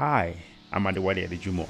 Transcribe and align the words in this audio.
Hi, 0.00 0.34
I'm 0.72 0.84
Adewale 0.84 1.28
Adejumo. 1.28 1.68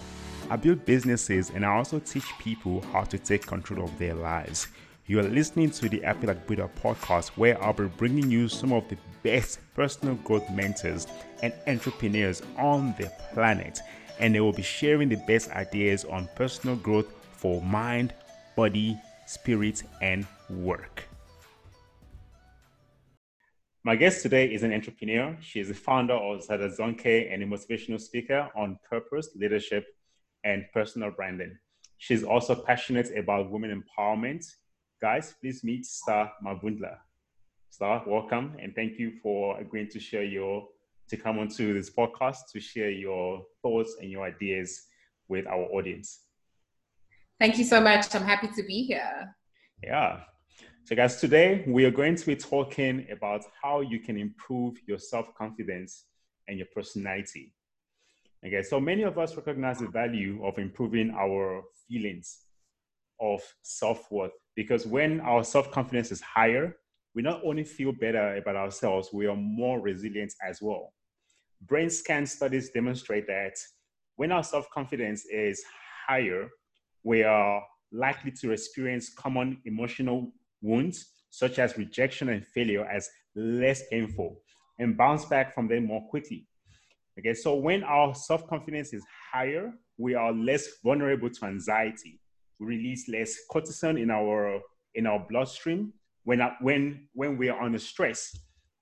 I 0.48 0.54
build 0.54 0.86
businesses 0.86 1.50
and 1.50 1.66
I 1.66 1.70
also 1.70 1.98
teach 1.98 2.26
people 2.38 2.80
how 2.92 3.02
to 3.02 3.18
take 3.18 3.44
control 3.44 3.84
of 3.84 3.98
their 3.98 4.14
lives. 4.14 4.68
You 5.06 5.18
are 5.18 5.24
listening 5.24 5.72
to 5.72 5.88
the 5.88 5.98
Like 6.02 6.46
Buddha 6.46 6.70
podcast, 6.80 7.30
where 7.30 7.60
I'll 7.60 7.72
be 7.72 7.86
bringing 7.86 8.30
you 8.30 8.48
some 8.48 8.72
of 8.72 8.88
the 8.88 8.96
best 9.24 9.58
personal 9.74 10.14
growth 10.14 10.48
mentors 10.48 11.08
and 11.42 11.52
entrepreneurs 11.66 12.40
on 12.56 12.94
the 12.98 13.10
planet, 13.34 13.80
and 14.20 14.32
they 14.32 14.40
will 14.40 14.52
be 14.52 14.62
sharing 14.62 15.08
the 15.08 15.20
best 15.26 15.50
ideas 15.50 16.04
on 16.04 16.28
personal 16.36 16.76
growth 16.76 17.12
for 17.32 17.60
mind, 17.62 18.14
body, 18.54 18.96
spirit, 19.26 19.82
and 20.02 20.24
work. 20.48 21.09
My 23.82 23.96
guest 23.96 24.20
today 24.20 24.52
is 24.52 24.62
an 24.62 24.74
entrepreneur. 24.74 25.34
She 25.40 25.58
is 25.58 25.68
the 25.68 25.74
founder 25.74 26.12
of 26.12 26.42
Zada 26.42 26.68
Zonke 26.68 27.32
and 27.32 27.42
a 27.42 27.46
motivational 27.46 27.98
speaker 27.98 28.50
on 28.54 28.78
purpose, 28.86 29.30
leadership, 29.34 29.86
and 30.44 30.66
personal 30.74 31.10
branding. 31.10 31.56
She's 31.96 32.22
also 32.22 32.54
passionate 32.54 33.10
about 33.16 33.50
women 33.50 33.82
empowerment. 33.82 34.44
Guys, 35.00 35.34
please 35.40 35.64
meet 35.64 35.86
Star 35.86 36.30
Mavundla. 36.44 36.96
Star, 37.70 38.04
welcome, 38.06 38.54
and 38.60 38.74
thank 38.74 38.98
you 38.98 39.12
for 39.22 39.58
agreeing 39.58 39.88
to 39.92 39.98
share 39.98 40.24
your 40.24 40.68
to 41.08 41.16
come 41.16 41.38
onto 41.38 41.72
this 41.72 41.88
podcast 41.88 42.50
to 42.52 42.60
share 42.60 42.90
your 42.90 43.46
thoughts 43.62 43.96
and 44.02 44.10
your 44.10 44.24
ideas 44.26 44.88
with 45.28 45.46
our 45.46 45.64
audience. 45.72 46.26
Thank 47.38 47.56
you 47.56 47.64
so 47.64 47.80
much. 47.80 48.14
I'm 48.14 48.24
happy 48.24 48.48
to 48.48 48.62
be 48.62 48.82
here. 48.82 49.34
Yeah, 49.82 50.20
so, 50.90 50.96
guys, 50.96 51.20
today 51.20 51.62
we 51.68 51.84
are 51.84 51.92
going 51.92 52.16
to 52.16 52.26
be 52.26 52.34
talking 52.34 53.06
about 53.12 53.44
how 53.62 53.80
you 53.80 54.00
can 54.00 54.16
improve 54.16 54.74
your 54.88 54.98
self 54.98 55.32
confidence 55.36 56.06
and 56.48 56.58
your 56.58 56.66
personality. 56.74 57.52
Okay, 58.44 58.60
so 58.64 58.80
many 58.80 59.04
of 59.04 59.16
us 59.16 59.36
recognize 59.36 59.78
the 59.78 59.86
value 59.86 60.44
of 60.44 60.58
improving 60.58 61.12
our 61.16 61.62
feelings 61.86 62.40
of 63.20 63.40
self 63.62 64.10
worth 64.10 64.32
because 64.56 64.84
when 64.84 65.20
our 65.20 65.44
self 65.44 65.70
confidence 65.70 66.10
is 66.10 66.20
higher, 66.22 66.76
we 67.14 67.22
not 67.22 67.40
only 67.44 67.62
feel 67.62 67.92
better 67.92 68.34
about 68.34 68.56
ourselves, 68.56 69.10
we 69.12 69.28
are 69.28 69.36
more 69.36 69.78
resilient 69.78 70.34
as 70.44 70.60
well. 70.60 70.92
Brain 71.62 71.88
scan 71.88 72.26
studies 72.26 72.70
demonstrate 72.70 73.28
that 73.28 73.54
when 74.16 74.32
our 74.32 74.42
self 74.42 74.68
confidence 74.70 75.24
is 75.26 75.62
higher, 76.08 76.50
we 77.04 77.22
are 77.22 77.62
likely 77.92 78.32
to 78.32 78.50
experience 78.50 79.08
common 79.14 79.60
emotional 79.64 80.32
wounds, 80.62 81.12
such 81.30 81.58
as 81.58 81.76
rejection 81.76 82.28
and 82.30 82.46
failure, 82.46 82.84
as 82.84 83.08
less 83.34 83.82
painful 83.88 84.40
and 84.78 84.96
bounce 84.96 85.24
back 85.26 85.54
from 85.54 85.68
them 85.68 85.86
more 85.86 86.02
quickly. 86.08 86.46
Okay, 87.18 87.34
so 87.34 87.54
when 87.54 87.84
our 87.84 88.14
self 88.14 88.46
confidence 88.48 88.92
is 88.92 89.04
higher, 89.32 89.72
we 89.98 90.14
are 90.14 90.32
less 90.32 90.66
vulnerable 90.82 91.28
to 91.30 91.44
anxiety. 91.44 92.18
We 92.58 92.66
release 92.66 93.08
less 93.08 93.36
cortisol 93.50 94.00
in 94.00 94.10
our 94.10 94.60
in 94.94 95.06
our 95.06 95.24
bloodstream 95.28 95.92
when 96.24 96.40
when 96.60 97.08
when 97.12 97.36
we 97.36 97.48
are 97.48 97.60
under 97.60 97.78
stress, 97.78 98.36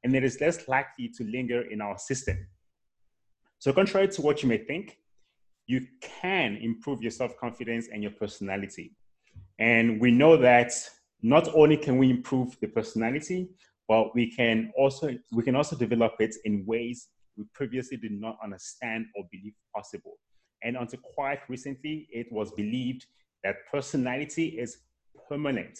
and 0.04 0.14
it 0.14 0.24
is 0.24 0.40
less 0.40 0.68
likely 0.68 1.08
to 1.16 1.24
linger 1.24 1.62
in 1.62 1.80
our 1.80 1.98
system. 1.98 2.46
So, 3.58 3.72
contrary 3.72 4.08
to 4.08 4.22
what 4.22 4.42
you 4.42 4.48
may 4.48 4.58
think, 4.58 4.98
you 5.66 5.86
can 6.00 6.56
improve 6.56 7.02
your 7.02 7.10
self 7.10 7.36
confidence 7.36 7.88
and 7.92 8.02
your 8.02 8.12
personality. 8.12 8.92
And 9.58 10.00
we 10.00 10.12
know 10.12 10.36
that 10.36 10.72
not 11.22 11.48
only 11.54 11.76
can 11.76 11.98
we 11.98 12.10
improve 12.10 12.56
the 12.60 12.68
personality, 12.68 13.48
but 13.88 14.14
we 14.14 14.30
can 14.30 14.70
also 14.76 15.10
we 15.32 15.42
can 15.42 15.56
also 15.56 15.76
develop 15.76 16.14
it 16.20 16.34
in 16.44 16.64
ways 16.66 17.08
we 17.36 17.44
previously 17.54 17.96
did 17.96 18.12
not 18.12 18.36
understand 18.42 19.06
or 19.16 19.24
believe 19.30 19.54
possible. 19.74 20.18
And 20.62 20.76
until 20.76 21.00
quite 21.00 21.40
recently, 21.48 22.08
it 22.10 22.26
was 22.30 22.50
believed 22.52 23.06
that 23.44 23.56
personality 23.70 24.58
is 24.58 24.78
permanent. 25.28 25.78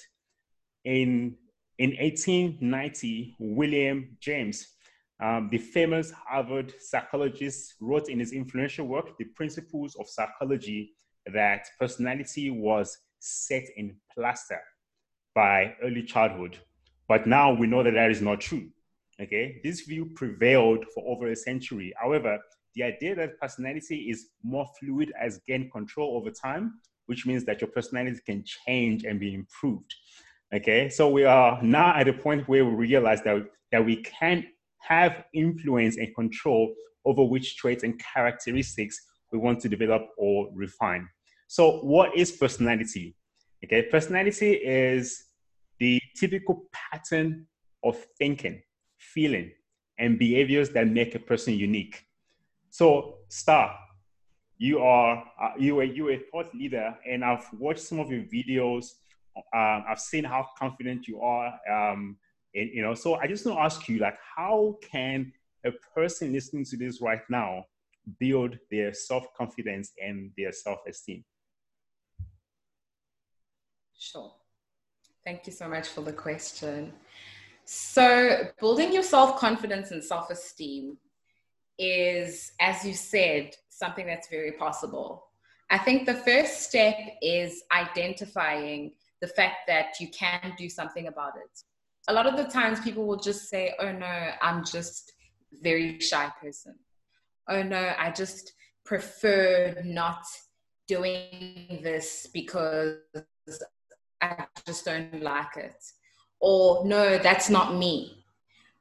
In 0.85 1.37
in 1.79 1.91
1890, 1.91 3.37
William 3.39 4.17
James, 4.21 4.75
um, 5.23 5.49
the 5.53 5.59
famous 5.59 6.11
Harvard 6.11 6.73
psychologist, 6.81 7.75
wrote 7.81 8.09
in 8.09 8.19
his 8.19 8.33
influential 8.33 8.87
work, 8.87 9.17
The 9.17 9.27
Principles 9.37 9.95
of 9.95 10.09
Psychology, 10.09 10.95
that 11.33 11.67
personality 11.79 12.51
was 12.51 12.99
set 13.21 13.65
in 13.77 13.97
plaster 14.13 14.61
by 15.35 15.75
early 15.83 16.03
childhood. 16.03 16.59
But 17.09 17.27
now 17.27 17.53
we 17.53 17.67
know 17.67 17.83
that 17.83 17.95
that 17.95 18.11
is 18.11 18.21
not 18.21 18.41
true. 18.41 18.69
Okay, 19.21 19.61
this 19.65 19.81
view 19.81 20.11
prevailed 20.15 20.85
for 20.95 21.05
over 21.07 21.31
a 21.31 21.37
century. 21.37 21.93
However, 22.01 22.39
the 22.75 22.85
idea 22.85 23.17
that 23.17 23.41
personality 23.41 24.09
is 24.11 24.29
more 24.45 24.67
fluid 24.79 25.13
as 25.21 25.41
gained 25.49 25.73
control 25.73 26.17
over 26.17 26.31
time, 26.31 26.75
which 27.07 27.27
means 27.27 27.45
that 27.45 27.61
your 27.61 27.71
personality 27.71 28.21
can 28.25 28.45
change 28.45 29.05
and 29.05 29.19
be 29.19 29.35
improved. 29.35 29.93
Okay, 30.55 30.89
so 30.89 31.11
we 31.11 31.25
are 31.25 31.61
now 31.63 31.95
at 31.97 32.09
a 32.09 32.13
point 32.13 32.49
where 32.49 32.65
we 32.65 32.73
realize 32.73 33.21
that, 33.23 33.45
that 33.73 33.85
we 33.85 33.97
can 33.97 34.47
have 34.79 35.25
influence 35.35 35.97
and 35.97 36.15
control 36.15 36.73
over 37.05 37.25
which 37.25 37.57
traits 37.57 37.83
and 37.83 38.01
characteristics 38.15 39.01
we 39.33 39.39
want 39.39 39.61
to 39.61 39.69
develop 39.69 40.09
or 40.17 40.49
refine. 40.55 41.09
So, 41.49 41.81
what 41.81 42.17
is 42.17 42.31
personality? 42.33 43.15
Okay, 43.65 43.83
personality 43.83 44.53
is 44.53 45.25
the 45.81 46.01
typical 46.17 46.69
pattern 46.73 47.47
of 47.83 47.97
thinking, 48.17 48.63
feeling, 48.99 49.51
and 49.99 50.19
behaviors 50.19 50.71
that 50.71 50.87
make 50.87 51.15
a 51.15 51.19
person 51.19 51.55
unique. 51.55 52.05
So, 52.71 53.19
Star, 53.29 53.77
you 54.59 54.81
are 54.81 55.25
uh, 55.41 55.53
you 55.59 55.79
are 55.81 55.85
you 55.85 56.11
a 56.11 56.19
thought 56.19 56.55
leader, 56.55 56.97
and 57.09 57.25
I've 57.25 57.47
watched 57.53 57.81
some 57.81 57.99
of 57.99 58.11
your 58.11 58.23
videos. 58.23 58.87
Um, 59.55 59.85
I've 59.89 60.01
seen 60.01 60.25
how 60.25 60.47
confident 60.59 61.07
you 61.09 61.21
are, 61.21 61.53
um, 61.71 62.17
and 62.55 62.71
you 62.73 62.83
know. 62.83 62.95
So 62.95 63.15
I 63.15 63.27
just 63.27 63.45
want 63.47 63.59
to 63.59 63.63
ask 63.63 63.89
you, 63.89 63.99
like, 63.99 64.19
how 64.37 64.77
can 64.83 65.33
a 65.65 65.73
person 65.95 66.33
listening 66.33 66.65
to 66.67 66.77
this 66.77 67.01
right 67.01 67.23
now 67.29 67.65
build 68.21 68.59
their 68.71 68.93
self 68.93 69.33
confidence 69.37 69.93
and 70.01 70.31
their 70.37 70.53
self 70.53 70.79
esteem? 70.89 71.25
Sure. 73.99 74.33
Thank 75.25 75.47
you 75.47 75.53
so 75.53 75.69
much 75.69 75.89
for 75.89 76.01
the 76.03 76.13
question. 76.13 76.93
So, 77.65 78.49
building 78.61 78.93
your 78.93 79.03
self 79.03 79.39
confidence 79.39 79.91
and 79.91 80.03
self 80.03 80.31
esteem 80.31 80.97
is, 81.79 82.53
as 82.61 82.85
you 82.85 82.95
said, 82.95 83.55
something 83.69 84.07
that's 84.07 84.29
very 84.29 84.53
possible. 84.53 85.25
I 85.71 85.79
think 85.79 86.07
the 86.07 86.15
first 86.15 86.63
step 86.63 86.97
is 87.21 87.63
identifying 87.77 88.93
the 89.21 89.27
fact 89.27 89.67
that 89.67 90.01
you 90.01 90.09
can 90.09 90.55
do 90.57 90.69
something 90.69 91.09
about 91.09 91.33
it. 91.37 91.63
A 92.09 92.13
lot 92.13 92.27
of 92.27 92.37
the 92.37 92.45
times 92.45 92.81
people 92.81 93.07
will 93.07 93.19
just 93.19 93.51
say, 93.51 93.75
oh 93.81 93.93
no, 93.93 94.31
I'm 94.41 94.65
just 94.65 95.13
very 95.61 96.01
shy 96.01 96.31
person. 96.41 96.77
Oh 97.49 97.63
no, 97.63 97.93
I 97.99 98.11
just 98.13 98.53
prefer 98.85 99.77
not 99.85 100.25
doing 100.87 101.81
this 101.83 102.29
because 102.33 102.97
I 104.21 104.47
just 104.67 104.85
don't 104.85 105.23
like 105.23 105.57
it. 105.57 105.83
Or 106.41 106.85
no, 106.85 107.19
that's 107.19 107.51
not 107.51 107.75
me. 107.75 108.25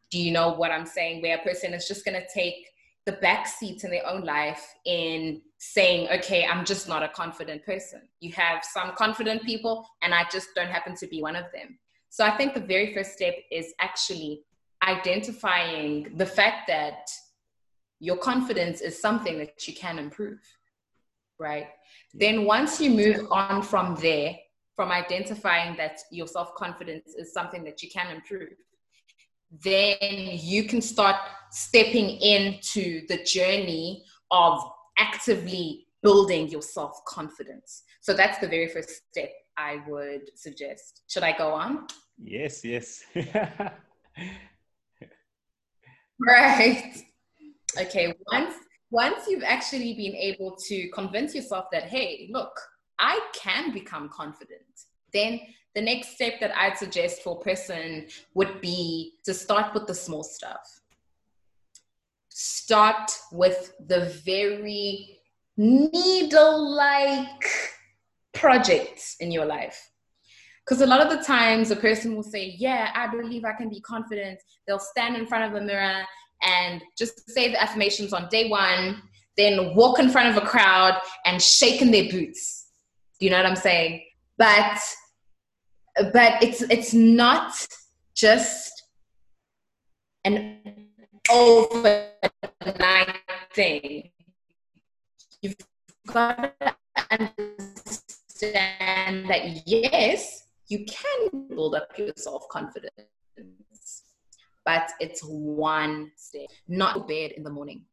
Do 0.10 0.20
you 0.20 0.32
know 0.32 0.54
what 0.54 0.72
I'm 0.72 0.86
saying? 0.86 1.22
Where 1.22 1.38
a 1.38 1.42
person 1.42 1.74
is 1.74 1.88
just 1.88 2.06
going 2.06 2.20
to 2.20 2.28
take 2.34 2.68
the 3.06 3.14
back 3.14 3.48
seat 3.48 3.84
in 3.84 3.92
their 3.92 4.06
own 4.06 4.24
life 4.24 4.76
in 4.86 5.42
saying, 5.60 6.10
okay, 6.10 6.46
I'm 6.46 6.66
just 6.66 6.88
not 6.88 7.04
a 7.04 7.10
confident 7.10 7.66
person. 7.66 8.02
You 8.20 8.32
have 8.34 8.64
some 8.64 8.92
confident 8.96 9.44
people, 9.44 9.88
and 10.02 10.14
I 10.14 10.26
just 10.32 10.50
don't 10.56 10.68
happen 10.68 10.96
to 10.98 11.08
be 11.08 11.22
one 11.22 11.36
of 11.36 11.46
them. 11.54 11.80
So 12.10 12.26
I 12.26 12.36
think 12.38 12.54
the 12.54 12.60
very 12.60 12.94
first 12.94 13.14
step 13.14 13.36
is 13.52 13.74
actually 13.80 14.44
identifying 14.84 16.16
the 16.18 16.26
fact 16.26 16.68
that 16.68 17.10
your 18.00 18.18
confidence 18.18 18.82
is 18.82 19.02
something 19.02 19.38
that 19.40 19.68
you 19.68 19.74
can 19.74 19.98
improve, 19.98 20.40
right? 21.40 21.68
Then 22.14 22.46
once 22.46 22.80
you 22.80 22.92
move 22.92 23.28
on 23.32 23.64
from 23.64 23.96
there, 23.96 24.36
from 24.78 24.92
identifying 24.92 25.76
that 25.76 26.00
your 26.12 26.28
self 26.28 26.54
confidence 26.56 27.16
is 27.18 27.34
something 27.34 27.66
that 27.66 27.82
you 27.82 27.90
can 27.90 28.16
improve, 28.16 28.54
then 29.64 29.98
you 30.00 30.66
can 30.66 30.82
start 30.82 31.16
stepping 31.52 32.10
into 32.22 33.06
the 33.08 33.24
journey 33.24 34.06
of 34.30 34.62
actively 35.00 35.88
building 36.04 36.48
your 36.48 36.62
self 36.62 37.04
confidence. 37.06 37.84
So 38.02 38.14
that's 38.14 38.38
the 38.38 38.48
very 38.48 38.68
first 38.70 39.02
step 39.10 39.32
I 39.58 39.80
would 39.88 40.30
suggest. 40.36 41.02
Should 41.08 41.24
I 41.24 41.36
go 41.36 41.54
on? 41.54 41.88
Yes, 42.24 42.64
yes. 42.64 43.04
right. 46.20 46.94
Okay, 47.80 48.14
once 48.32 48.54
once 48.92 49.26
you've 49.28 49.44
actually 49.44 49.96
been 49.96 50.16
able 50.16 50.56
to 50.68 50.88
convince 50.90 51.34
yourself 51.34 51.66
that 51.72 51.84
hey, 51.84 52.30
look, 52.32 52.54
I 53.00 53.20
can 53.34 53.72
become 53.74 54.10
confident, 54.10 54.62
then 55.14 55.40
the 55.76 55.82
next 55.82 56.16
step 56.16 56.40
that 56.40 56.58
I'd 56.58 56.78
suggest 56.78 57.22
for 57.22 57.38
a 57.40 57.44
person 57.44 58.08
would 58.34 58.62
be 58.62 59.14
to 59.26 59.34
start 59.34 59.74
with 59.74 59.88
the 59.88 59.94
small 59.94 60.24
stuff. 60.24 60.82
start 62.30 63.10
with 63.32 63.74
the 63.88 64.02
very 64.26 65.20
needle 65.58 66.76
like 66.76 67.44
projects 68.34 69.16
in 69.20 69.32
your 69.32 69.46
life. 69.46 69.90
Because 70.64 70.82
a 70.82 70.86
lot 70.86 71.02
of 71.02 71.10
the 71.10 71.24
times 71.24 71.72
a 71.72 71.76
person 71.76 72.16
will 72.16 72.24
say, 72.24 72.56
Yeah, 72.58 72.92
I 72.94 73.08
believe 73.08 73.46
I 73.46 73.54
can 73.54 73.70
be 73.70 73.80
confident. 73.82 74.40
They'll 74.68 74.80
stand 74.80 75.16
in 75.16 75.26
front 75.26 75.46
of 75.46 75.62
a 75.62 75.66
mirror 75.66 76.04
and 76.44 76.82
just 76.98 77.30
say 77.30 77.52
the 77.52 77.62
affirmations 77.62 78.14
on 78.14 78.28
day 78.30 78.50
one, 78.50 79.02
then 79.38 79.74
walk 79.76 80.00
in 80.00 80.10
front 80.10 80.30
of 80.36 80.44
a 80.44 80.46
crowd 80.46 81.00
and 81.26 81.42
shake 81.42 81.82
in 81.82 81.92
their 81.92 82.10
boots. 82.10 82.67
Do 83.20 83.26
you 83.26 83.32
know 83.32 83.38
what 83.38 83.46
I'm 83.46 83.56
saying? 83.56 84.04
But 84.38 84.80
but 86.14 86.44
it's 86.44 86.62
it's 86.64 86.94
not 86.94 87.54
just 88.16 88.84
an 90.24 90.60
overnight 91.32 92.06
thing. 93.54 94.12
You've 95.42 95.56
got 96.08 96.54
to 96.60 96.76
understand 97.10 97.40
that 99.30 99.64
yes, 99.66 100.44
you 100.68 100.86
can 100.86 101.48
build 101.50 101.76
up 101.76 101.98
your 101.98 102.14
self 102.16 102.48
confidence, 102.50 102.92
but 104.66 104.92
it's 105.00 105.22
one 105.22 106.12
step, 106.16 106.48
not 106.68 107.08
bed 107.08 107.32
in 107.32 107.44
the 107.44 107.50
morning, 107.50 107.86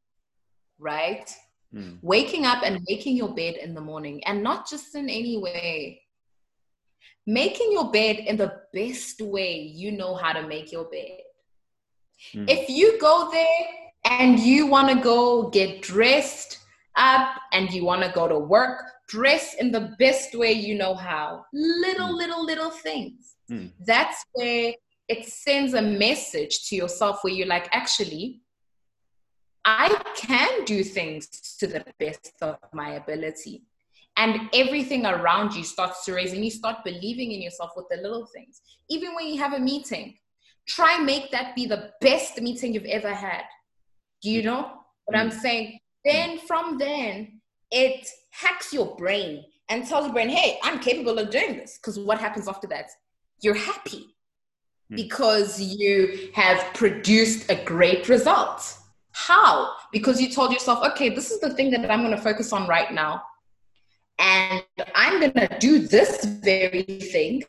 right? 0.79 1.31
Mm. 1.75 1.99
Waking 2.03 2.47
up 2.47 2.63
and 2.65 2.85
making 2.89 3.17
your 3.17 3.35
bed 3.35 3.57
in 3.57 3.75
the 3.75 3.81
morning, 3.81 4.23
and 4.25 4.43
not 4.43 4.69
just 4.69 4.95
in 4.95 5.09
any 5.09 5.39
way. 5.39 6.03
Making 7.27 7.73
your 7.73 7.91
bed 7.91 8.19
in 8.19 8.37
the 8.37 8.61
best 8.73 9.21
way 9.21 9.61
you 9.61 9.93
know 9.93 10.15
how 10.15 10.33
to 10.33 10.47
make 10.47 10.71
your 10.71 10.85
bed. 10.85 11.21
Mm. 12.35 12.49
If 12.49 12.69
you 12.69 13.01
go 13.01 13.31
there 13.33 14.19
and 14.21 14.39
you 14.39 14.67
want 14.67 14.91
to 14.91 15.03
go 15.03 15.49
get 15.49 15.83
dressed 15.83 16.59
up 16.97 17.37
and 17.53 17.73
you 17.73 17.85
want 17.85 18.03
to 18.03 18.13
go 18.15 18.29
to 18.29 18.39
work, 18.39 18.83
dress 19.09 19.55
in 19.55 19.73
the 19.73 19.95
best 19.99 20.35
way 20.35 20.53
you 20.53 20.77
know 20.77 20.95
how. 20.95 21.45
Little, 21.53 22.09
mm. 22.09 22.17
little, 22.17 22.45
little 22.45 22.71
things. 22.71 23.35
Mm. 23.51 23.71
That's 23.85 24.25
where 24.35 24.75
it 25.09 25.27
sends 25.27 25.75
a 25.75 25.83
message 25.83 26.69
to 26.69 26.77
yourself 26.77 27.19
where 27.23 27.33
you're 27.33 27.47
like, 27.47 27.69
actually, 27.73 28.43
I 29.65 29.89
can 30.17 30.65
do 30.65 30.85
things 30.85 31.27
to 31.59 31.67
the 31.67 31.85
best 31.99 32.33
of 32.43 32.59
my 32.73 32.93
ability. 32.93 33.63
And 34.17 34.49
everything 34.53 35.07
around 35.07 35.55
you 35.55 35.65
starts 35.65 36.05
to 36.05 36.15
raise, 36.15 36.33
and 36.33 36.45
you 36.45 36.51
start 36.51 36.85
believing 36.85 37.33
in 37.33 37.43
yourself 37.43 37.73
with 37.77 37.87
the 37.91 37.97
little 37.97 38.27
things. 38.27 38.61
Even 38.89 39.15
when 39.15 39.27
you 39.27 39.39
have 39.39 39.55
a 39.55 39.59
meeting, 39.59 40.17
try 40.69 40.99
make 40.99 41.31
that 41.33 41.57
be 41.57 41.67
the 41.67 41.91
best 42.01 42.41
meeting 42.41 42.75
you've 42.75 42.85
ever 42.85 43.13
had. 43.13 43.43
Do 44.23 44.31
you 44.31 44.43
know 44.43 44.71
what 45.07 45.19
I'm 45.19 45.31
mm. 45.31 45.41
saying? 45.41 45.79
Then 46.05 46.39
from 46.39 46.79
then, 46.79 47.41
it 47.71 48.09
hacks 48.31 48.73
your 48.73 48.95
brain 48.97 49.45
and 49.69 49.87
tells 49.87 50.05
your 50.05 50.13
brain, 50.13 50.29
hey, 50.29 50.59
I'm 50.63 50.79
capable 50.79 51.19
of 51.19 51.31
doing 51.31 51.57
this. 51.57 51.79
Because 51.79 51.99
what 51.99 52.19
happens 52.19 52.47
after 52.47 52.69
that? 52.69 52.91
You're 53.41 53.55
happy 53.55 54.15
mm. 54.93 54.97
because 54.97 55.61
you 55.61 56.31
have 56.35 56.73
produced 56.75 57.51
a 57.51 57.57
great 57.65 58.09
result. 58.09 58.79
How? 59.15 59.73
Because 59.93 60.21
you 60.21 60.29
told 60.29 60.53
yourself, 60.53 60.85
okay, 60.85 61.09
this 61.09 61.31
is 61.31 61.41
the 61.41 61.55
thing 61.55 61.71
that 61.71 61.91
I'm 61.91 62.03
going 62.03 62.17
to 62.17 62.21
focus 62.21 62.53
on 62.53 62.69
right 62.69 62.93
now. 62.93 63.23
And 64.19 64.63
I'm 64.95 65.21
going 65.21 65.33
to 65.33 65.57
do 65.61 65.87
this 65.87 66.25
very 66.25 66.83
thing 66.83 67.45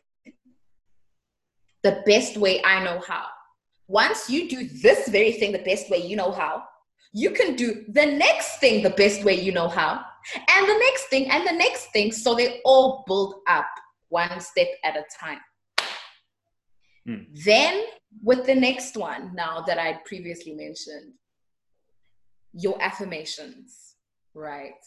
the 1.82 2.02
best 2.06 2.36
way 2.36 2.62
I 2.64 2.82
know 2.82 3.00
how. 3.06 3.24
Once 3.88 4.30
you 4.30 4.48
do 4.48 4.68
this 4.68 5.08
very 5.08 5.32
thing 5.32 5.52
the 5.52 5.58
best 5.60 5.90
way 5.90 5.98
you 5.98 6.16
know 6.16 6.32
how, 6.32 6.62
you 7.12 7.30
can 7.30 7.54
do 7.56 7.84
the 7.88 8.06
next 8.06 8.58
thing 8.58 8.82
the 8.82 8.90
best 8.90 9.24
way 9.24 9.34
you 9.34 9.52
know 9.52 9.68
how, 9.68 10.04
and 10.34 10.68
the 10.68 10.78
next 10.78 11.04
thing, 11.04 11.30
and 11.30 11.46
the 11.46 11.52
next 11.52 11.86
thing. 11.92 12.12
So 12.12 12.34
they 12.34 12.60
all 12.64 13.04
build 13.06 13.36
up 13.48 13.66
one 14.08 14.40
step 14.40 14.68
at 14.84 14.96
a 14.96 15.04
time. 15.18 15.40
Hmm. 17.06 17.22
Then, 17.44 17.84
with 18.22 18.46
the 18.46 18.54
next 18.54 18.96
one, 18.96 19.34
now 19.34 19.62
that 19.62 19.78
I 19.78 20.00
previously 20.04 20.54
mentioned, 20.54 21.12
your 22.56 22.80
affirmations, 22.82 23.96
right? 24.34 24.82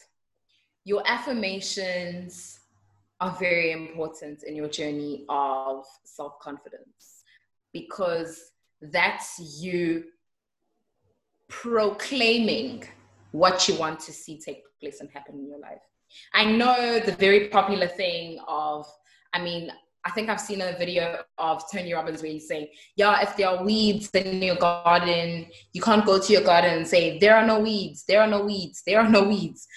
Your 0.86 1.04
affirmations 1.06 2.60
are 3.22 3.36
very 3.40 3.72
important 3.72 4.44
in 4.44 4.56
your 4.56 4.68
journey 4.70 5.26
of 5.30 5.86
self 6.04 6.40
confidence 6.40 7.24
because 7.72 8.52
that's 8.82 9.62
you 9.62 10.06
proclaiming 11.48 12.84
what 13.32 13.68
you 13.68 13.76
want 13.76 14.00
to 14.00 14.12
see 14.12 14.40
take 14.40 14.64
place 14.80 15.00
and 15.00 15.10
happen 15.12 15.36
in 15.36 15.48
your 15.48 15.60
life. 15.60 15.82
I 16.34 16.46
know 16.46 17.00
the 17.00 17.12
very 17.12 17.50
popular 17.50 17.88
thing 17.88 18.40
of, 18.48 18.88
I 19.34 19.44
mean, 19.44 19.72
I 20.06 20.12
think 20.12 20.30
I've 20.30 20.40
seen 20.40 20.62
a 20.62 20.78
video 20.78 21.22
of 21.38 21.64
Tony 21.72 21.94
Robbins 21.94 22.22
where 22.22 22.32
he's 22.32 22.48
saying, 22.48 22.68
Yeah, 22.96 23.22
if 23.22 23.36
there 23.36 23.50
are 23.50 23.64
weeds 23.64 24.10
in 24.12 24.42
your 24.42 24.56
garden, 24.56 25.48
you 25.74 25.82
can't 25.82 26.06
go 26.06 26.20
to 26.20 26.34
your 26.34 26.44
garden 26.44 26.78
and 26.78 26.88
say, 26.88 27.20
There 27.20 27.36
are 27.36 27.46
no 27.46 27.60
weeds, 27.60 28.06
there 28.08 28.22
are 28.22 28.28
no 28.28 28.44
weeds, 28.44 28.82
there 28.86 29.00
are 29.00 29.10
no 29.10 29.24
weeds 29.24 29.68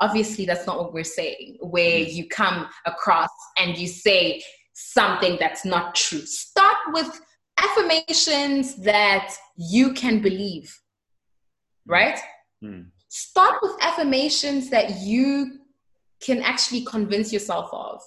obviously 0.00 0.44
that's 0.44 0.66
not 0.66 0.78
what 0.78 0.92
we're 0.92 1.04
saying 1.04 1.56
where 1.60 2.00
mm-hmm. 2.00 2.16
you 2.16 2.28
come 2.28 2.68
across 2.84 3.30
and 3.58 3.76
you 3.76 3.86
say 3.86 4.42
something 4.72 5.36
that's 5.40 5.64
not 5.64 5.94
true 5.94 6.20
start 6.20 6.76
with 6.92 7.20
affirmations 7.58 8.76
that 8.76 9.34
you 9.56 9.92
can 9.94 10.20
believe 10.20 10.64
mm-hmm. 11.88 11.92
right 11.92 12.18
mm. 12.62 12.84
start 13.08 13.56
with 13.62 13.72
affirmations 13.80 14.68
that 14.68 14.98
you 15.00 15.58
can 16.20 16.42
actually 16.42 16.84
convince 16.84 17.32
yourself 17.32 17.68
of 17.72 18.02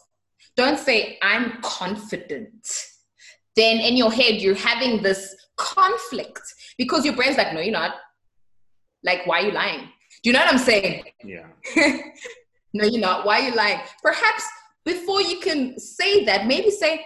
don't 0.62 0.80
say 0.88 1.18
i'm 1.22 1.46
confident 1.62 2.64
then 3.56 3.78
in 3.78 3.98
your 4.02 4.12
head 4.12 4.36
you're 4.42 4.64
having 4.72 5.02
this 5.02 5.22
conflict 5.58 6.46
because 6.78 7.04
your 7.06 7.16
brain's 7.16 7.38
like 7.38 7.54
no 7.54 7.60
you're 7.60 7.80
not 7.84 7.96
like 9.04 9.26
why 9.28 9.40
are 9.40 9.46
you 9.48 9.52
lying 9.52 9.90
do 10.24 10.30
you 10.30 10.34
know 10.34 10.40
what 10.40 10.54
I'm 10.54 10.60
saying? 10.60 11.04
Yeah. 11.24 11.48
no, 12.74 12.86
you're 12.86 13.00
not. 13.00 13.26
Why 13.26 13.42
are 13.42 13.50
you 13.50 13.56
lying? 13.56 13.80
Perhaps 14.04 14.44
before 14.84 15.22
you 15.22 15.40
can 15.40 15.80
say 15.80 16.26
that, 16.26 16.46
maybe 16.46 16.72
say, 16.72 17.06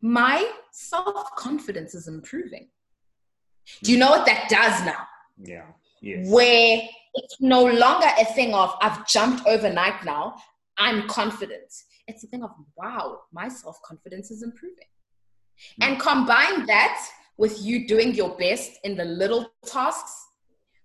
my 0.00 0.48
self 0.72 1.34
confidence 1.36 1.94
is 1.94 2.08
improving. 2.08 2.68
Do 3.82 3.92
you 3.92 3.98
know 3.98 4.10
what 4.10 4.26
that 4.26 4.48
does 4.48 4.84
now? 4.84 5.06
Yeah. 5.38 5.66
Yes. 6.02 6.28
Where 6.28 6.82
it's 7.14 7.36
no 7.40 7.64
longer 7.64 8.08
a 8.18 8.24
thing 8.24 8.52
of 8.52 8.74
I've 8.82 9.06
jumped 9.06 9.46
overnight 9.46 10.04
now, 10.04 10.34
I'm 10.76 11.08
confident. 11.08 11.72
It's 12.06 12.24
a 12.24 12.26
thing 12.26 12.42
of 12.42 12.50
wow, 12.76 13.20
my 13.32 13.48
self 13.48 13.80
confidence 13.82 14.30
is 14.30 14.42
improving. 14.42 14.88
Mm. 15.80 15.86
And 15.86 16.00
combine 16.00 16.66
that 16.66 17.06
with 17.36 17.62
you 17.62 17.86
doing 17.86 18.14
your 18.14 18.36
best 18.36 18.72
in 18.84 18.96
the 18.96 19.04
little 19.04 19.46
tasks, 19.66 20.14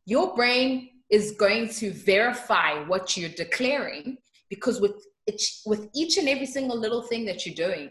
your 0.06 0.36
brain 0.36 0.90
is 1.10 1.32
going 1.32 1.70
to 1.70 1.92
verify 1.92 2.84
what 2.86 3.18
you're 3.18 3.30
declaring 3.30 4.18
because 4.50 4.80
with 4.80 5.06
each, 5.28 5.62
with 5.66 5.90
each 5.96 6.18
and 6.18 6.28
every 6.28 6.46
single 6.46 6.78
little 6.78 7.04
thing 7.04 7.26
that 7.26 7.46
you're 7.46 7.56
doing, 7.56 7.90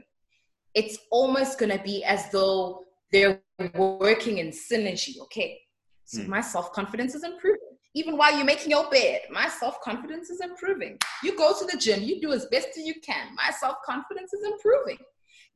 it's 0.74 0.98
almost 1.10 1.58
going 1.58 1.76
to 1.76 1.82
be 1.82 2.04
as 2.04 2.30
though 2.30 2.84
they're 3.12 3.40
working 3.74 4.38
in 4.38 4.50
synergy. 4.50 5.18
Okay, 5.22 5.58
so 6.04 6.20
mm. 6.20 6.28
my 6.28 6.40
self 6.40 6.72
confidence 6.72 7.14
is 7.14 7.24
improving. 7.24 7.67
Even 7.98 8.16
while 8.16 8.34
you're 8.36 8.44
making 8.44 8.70
your 8.70 8.88
bed, 8.90 9.22
my 9.30 9.48
self 9.48 9.80
confidence 9.80 10.30
is 10.30 10.40
improving. 10.40 10.98
You 11.22 11.36
go 11.36 11.52
to 11.58 11.64
the 11.64 11.76
gym, 11.76 12.02
you 12.02 12.20
do 12.20 12.32
as 12.32 12.46
best 12.46 12.68
as 12.78 12.86
you 12.86 12.94
can. 13.00 13.34
My 13.34 13.50
self 13.50 13.76
confidence 13.84 14.32
is 14.32 14.44
improving. 14.52 14.98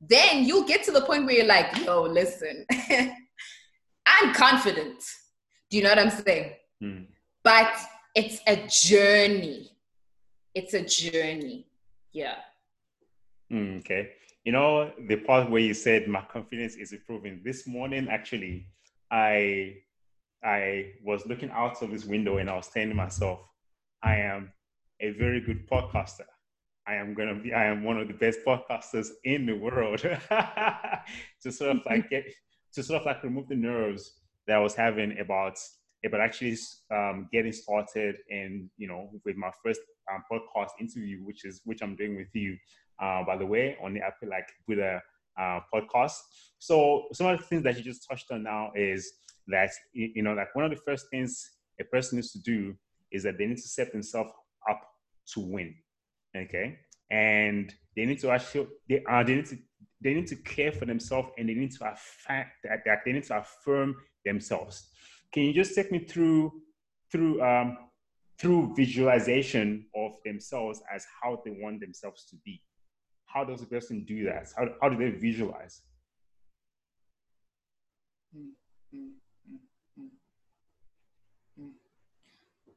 Then 0.01 0.45
you'll 0.45 0.65
get 0.67 0.83
to 0.85 0.93
the 0.93 1.03
point 1.03 1.27
where 1.27 1.37
you're 1.37 1.47
like, 1.47 1.69
yo, 1.85 2.03
listen, 2.03 2.67
I'm 4.07 4.35
confident. 4.35 5.03
Do 5.71 5.77
you 5.77 5.85
know 5.85 5.91
what 5.91 5.99
I'm 6.01 6.11
saying? 6.11 6.53
Mm 6.83 7.07
but 7.43 7.75
it's 8.15 8.41
a 8.47 8.57
journey. 8.69 9.71
It's 10.55 10.75
a 10.75 10.85
journey. 10.85 11.67
Yeah. 12.13 12.37
Mm, 13.53 13.81
okay. 13.81 14.11
You 14.45 14.53
know, 14.53 14.93
the 15.09 15.17
part 15.17 15.51
where 15.51 15.63
you 15.63 15.75
said 15.75 16.09
my 16.09 16.23
confidence 16.23 16.75
is 16.75 16.93
improving. 16.93 17.41
This 17.45 17.67
morning, 17.67 18.09
actually, 18.11 18.67
I 19.11 19.77
I 20.45 20.93
was 21.05 21.27
looking 21.27 21.51
out 21.51 21.83
of 21.83 21.91
this 21.91 22.05
window 22.05 22.39
and 22.39 22.51
I 22.51 22.57
was 22.57 22.69
telling 22.69 22.97
myself, 22.97 23.41
I 24.03 24.17
am 24.17 24.53
a 25.01 25.11
very 25.11 25.41
good 25.41 25.69
podcaster. 25.69 26.27
I 26.87 26.95
am 26.95 27.15
gonna 27.15 27.37
be 27.37 27.53
I 27.53 27.67
am 27.67 27.85
one 27.85 27.99
of 27.99 28.09
the 28.09 28.15
best 28.15 28.41
podcasters 28.45 29.09
in 29.25 29.47
the 29.47 29.55
world. 29.55 30.01
to 31.43 31.53
sort 31.53 31.77
of 31.77 31.83
like 31.87 32.11
get 32.11 32.25
to 32.75 32.83
sort 32.83 33.01
of 33.01 33.07
like 33.07 33.23
remove 33.23 33.49
the 33.49 33.57
nerves 33.57 34.15
that 34.47 34.57
I 34.57 34.61
was 34.61 34.75
having 34.75 35.19
about 35.19 35.59
but 36.11 36.21
actually 36.21 36.57
um, 36.91 37.29
getting 37.33 37.53
started 37.53 38.17
and 38.31 38.69
you 38.77 38.89
know 38.89 39.11
with 39.25 39.37
my 39.37 39.51
first 39.65 39.81
um, 40.13 40.23
podcast 40.31 40.71
interview 40.81 41.19
which 41.19 41.45
is 41.45 41.61
which 41.65 41.83
i'm 41.83 41.95
doing 41.95 42.17
with 42.17 42.29
you 42.33 42.57
uh, 43.01 43.23
by 43.25 43.37
the 43.37 43.47
way 43.47 43.77
on 43.83 43.95
the 43.95 44.01
Apple 44.01 44.29
like 44.29 44.49
with 44.67 44.79
a 44.79 45.01
uh, 45.41 45.61
podcast 45.73 46.17
so 46.59 47.05
some 47.13 47.27
of 47.27 47.39
the 47.39 47.45
things 47.45 47.63
that 47.63 47.77
you 47.77 47.83
just 47.83 48.07
touched 48.09 48.31
on 48.31 48.43
now 48.43 48.71
is 48.75 49.13
that 49.49 49.71
you 49.93 50.23
know, 50.23 50.35
like 50.35 50.55
one 50.55 50.65
of 50.65 50.71
the 50.71 50.81
first 50.85 51.07
things 51.11 51.51
a 51.81 51.85
person 51.85 52.17
needs 52.17 52.33
to 52.33 52.41
do 52.41 52.75
is 53.11 53.23
that 53.25 53.39
they 53.39 53.47
need 53.47 53.57
to 53.57 53.69
set 53.69 53.93
themselves 53.93 54.31
up 54.71 54.81
to 55.35 55.41
win. 55.41 55.75
Okay, 56.37 56.79
and 57.11 57.75
they 57.97 58.07
need 58.07 58.19
to 58.21 58.31
actually 58.31 58.69
they 58.89 59.03
are 59.07 59.21
uh, 59.21 59.25
they 59.25 59.37
need 59.37 59.47
to 59.47 59.59
they 60.03 60.15
need 60.15 60.27
to 60.27 60.37
care 60.37 60.73
for 60.73 60.85
themselves 60.85 61.29
and 61.39 61.49
they 61.49 61.55
need 61.55 61.71
to 61.71 61.85
affect 61.85 62.51
that, 62.65 62.81
that 62.85 62.99
they 63.05 63.13
need 63.13 63.25
to 63.25 63.39
affirm 63.39 63.95
themselves. 64.25 64.89
Can 65.33 65.45
you 65.45 65.53
just 65.53 65.75
take 65.75 65.93
me 65.93 66.01
through 66.01 66.53
through 67.11 67.43
um, 67.43 67.79
through 68.39 68.75
visualization 68.75 69.87
of 69.95 70.13
themselves 70.25 70.83
as 70.93 71.07
how 71.23 71.41
they 71.45 71.53
want 71.61 71.81
themselves 71.81 72.25
to 72.31 72.37
be? 72.45 72.61
How 73.27 73.45
does 73.45 73.63
a 73.63 73.67
person 73.67 74.05
do 74.05 74.25
that? 74.25 74.49
How, 74.57 74.67
how 74.81 74.89
do 74.89 74.97
they 74.99 75.17
visualize? 75.17 75.83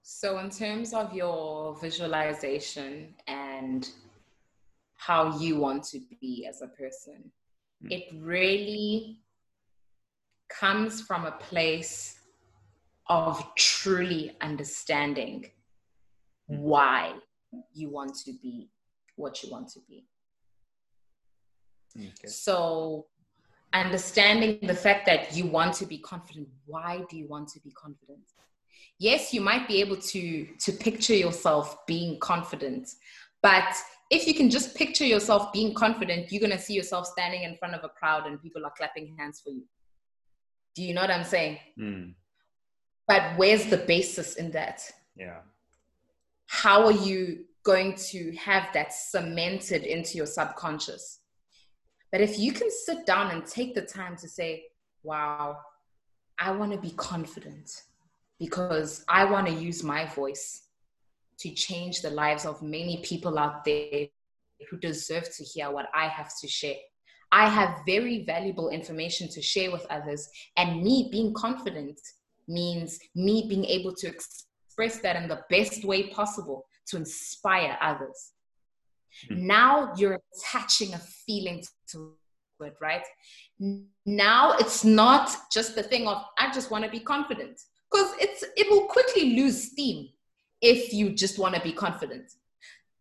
So, 0.07 0.37
in 0.37 0.51
terms 0.51 0.93
of 0.93 1.15
your 1.15 1.75
visualization 1.79 3.15
and 3.27 3.89
how 4.97 5.35
you 5.39 5.57
want 5.57 5.83
to 5.83 5.99
be 6.21 6.45
as 6.47 6.61
a 6.61 6.67
person. 6.67 7.31
Mm. 7.83 7.91
It 7.91 8.03
really 8.19 9.19
comes 10.47 11.01
from 11.01 11.25
a 11.25 11.31
place 11.31 12.19
of 13.07 13.43
truly 13.55 14.37
understanding 14.41 15.45
why 16.45 17.13
you 17.73 17.89
want 17.89 18.13
to 18.25 18.33
be 18.43 18.69
what 19.15 19.41
you 19.41 19.49
want 19.49 19.69
to 19.69 19.79
be. 19.89 20.05
Okay. 21.97 22.27
So, 22.27 23.07
understanding 23.73 24.59
the 24.61 24.75
fact 24.75 25.07
that 25.07 25.35
you 25.35 25.47
want 25.47 25.73
to 25.75 25.87
be 25.87 25.97
confident, 25.97 26.47
why 26.67 27.03
do 27.09 27.17
you 27.17 27.27
want 27.27 27.47
to 27.49 27.59
be 27.61 27.71
confident? 27.71 28.19
Yes, 28.97 29.33
you 29.33 29.41
might 29.41 29.67
be 29.67 29.81
able 29.81 29.97
to 29.97 30.45
to 30.59 30.71
picture 30.71 31.15
yourself 31.15 31.85
being 31.85 32.19
confident, 32.19 32.89
but 33.41 33.75
if 34.09 34.27
you 34.27 34.33
can 34.33 34.49
just 34.49 34.75
picture 34.75 35.05
yourself 35.05 35.51
being 35.51 35.73
confident, 35.73 36.31
you're 36.31 36.39
going 36.39 36.55
to 36.55 36.63
see 36.63 36.73
yourself 36.73 37.07
standing 37.07 37.43
in 37.43 37.57
front 37.57 37.73
of 37.73 37.83
a 37.83 37.89
crowd 37.89 38.27
and 38.27 38.41
people 38.41 38.63
are 38.65 38.73
clapping 38.77 39.15
hands 39.17 39.41
for 39.43 39.49
you. 39.49 39.63
Do 40.75 40.83
you 40.83 40.93
know 40.93 41.01
what 41.01 41.11
I'm 41.11 41.23
saying? 41.23 41.57
Mm. 41.79 42.13
But 43.07 43.37
where's 43.37 43.65
the 43.65 43.77
basis 43.77 44.35
in 44.35 44.51
that? 44.51 44.81
Yeah. 45.15 45.39
How 46.47 46.85
are 46.85 46.91
you 46.91 47.45
going 47.63 47.95
to 47.95 48.31
have 48.35 48.67
that 48.73 48.93
cemented 48.93 49.83
into 49.83 50.17
your 50.17 50.27
subconscious? 50.27 51.19
But 52.11 52.21
if 52.21 52.37
you 52.37 52.51
can 52.51 52.69
sit 52.69 53.05
down 53.05 53.31
and 53.31 53.45
take 53.45 53.73
the 53.73 53.81
time 53.81 54.15
to 54.17 54.27
say, 54.27 54.65
wow, 55.03 55.57
I 56.37 56.51
want 56.51 56.71
to 56.73 56.77
be 56.77 56.91
confident 56.91 57.71
because 58.39 59.03
I 59.07 59.25
want 59.25 59.47
to 59.47 59.53
use 59.53 59.83
my 59.83 60.05
voice 60.05 60.63
to 61.39 61.49
change 61.51 62.01
the 62.01 62.09
lives 62.09 62.45
of 62.45 62.61
many 62.61 63.01
people 63.03 63.37
out 63.37 63.63
there 63.65 64.07
who 64.69 64.77
deserve 64.77 65.27
to 65.35 65.43
hear 65.43 65.71
what 65.71 65.87
I 65.93 66.07
have 66.07 66.31
to 66.41 66.47
share. 66.47 66.75
I 67.31 67.49
have 67.49 67.81
very 67.85 68.23
valuable 68.23 68.69
information 68.69 69.27
to 69.29 69.41
share 69.41 69.71
with 69.71 69.85
others, 69.89 70.29
and 70.57 70.81
me 70.81 71.09
being 71.11 71.33
confident 71.33 71.99
means 72.47 72.99
me 73.15 73.47
being 73.49 73.65
able 73.65 73.93
to 73.95 74.07
express 74.07 74.99
that 74.99 75.15
in 75.15 75.27
the 75.27 75.41
best 75.49 75.83
way 75.83 76.09
possible 76.09 76.65
to 76.87 76.97
inspire 76.97 77.77
others. 77.81 78.33
Mm-hmm. 79.29 79.47
Now 79.47 79.93
you're 79.97 80.19
attaching 80.35 80.93
a 80.93 80.99
feeling 80.99 81.63
to 81.91 82.13
it, 82.61 82.75
right? 82.79 83.03
Now 84.05 84.53
it's 84.57 84.85
not 84.85 85.35
just 85.51 85.75
the 85.75 85.83
thing 85.83 86.07
of 86.07 86.23
I 86.37 86.53
just 86.53 86.71
want 86.71 86.85
to 86.85 86.89
be 86.89 86.99
confident 86.99 87.59
because 87.95 88.15
it's 88.19 88.43
it 88.55 88.69
will 88.69 88.85
quickly 88.85 89.35
lose 89.35 89.71
steam 89.71 90.09
if 90.61 90.93
you 90.93 91.11
just 91.11 91.39
want 91.39 91.55
to 91.55 91.61
be 91.61 91.71
confident. 91.71 92.31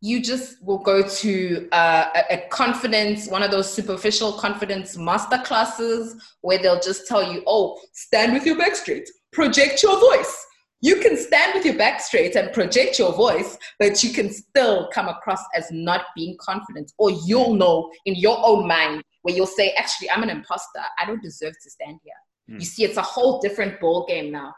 You 0.00 0.20
just 0.20 0.62
will 0.62 0.78
go 0.78 1.02
to 1.02 1.68
uh, 1.72 2.08
a, 2.14 2.34
a 2.34 2.48
confidence, 2.48 3.26
one 3.28 3.42
of 3.42 3.50
those 3.50 3.72
superficial 3.72 4.32
confidence 4.32 4.98
master 4.98 5.38
classes 5.38 6.22
where 6.42 6.58
they'll 6.58 6.80
just 6.80 7.06
tell 7.06 7.32
you, 7.32 7.42
oh, 7.46 7.80
stand 7.92 8.34
with 8.34 8.44
your 8.44 8.58
back 8.58 8.76
straight, 8.76 9.08
project 9.32 9.82
your 9.82 9.98
voice. 9.98 10.46
You 10.82 10.96
can 10.96 11.16
stand 11.16 11.54
with 11.54 11.64
your 11.64 11.78
back 11.78 12.02
straight 12.02 12.36
and 12.36 12.52
project 12.52 12.98
your 12.98 13.14
voice, 13.14 13.56
but 13.78 14.04
you 14.04 14.12
can 14.12 14.30
still 14.30 14.90
come 14.92 15.08
across 15.08 15.40
as 15.56 15.66
not 15.72 16.02
being 16.14 16.36
confident. 16.38 16.92
Or 16.98 17.10
you'll 17.10 17.54
know 17.54 17.90
in 18.04 18.14
your 18.14 18.38
own 18.44 18.68
mind 18.68 19.02
where 19.22 19.34
you'll 19.34 19.46
say, 19.46 19.70
actually, 19.70 20.10
I'm 20.10 20.22
an 20.22 20.28
imposter. 20.28 20.82
I 21.00 21.06
don't 21.06 21.22
deserve 21.22 21.54
to 21.62 21.70
stand 21.70 22.00
here. 22.04 22.12
Mm. 22.50 22.60
You 22.60 22.66
see, 22.66 22.84
it's 22.84 22.98
a 22.98 23.02
whole 23.02 23.40
different 23.40 23.80
ball 23.80 24.04
game 24.06 24.30
now. 24.30 24.52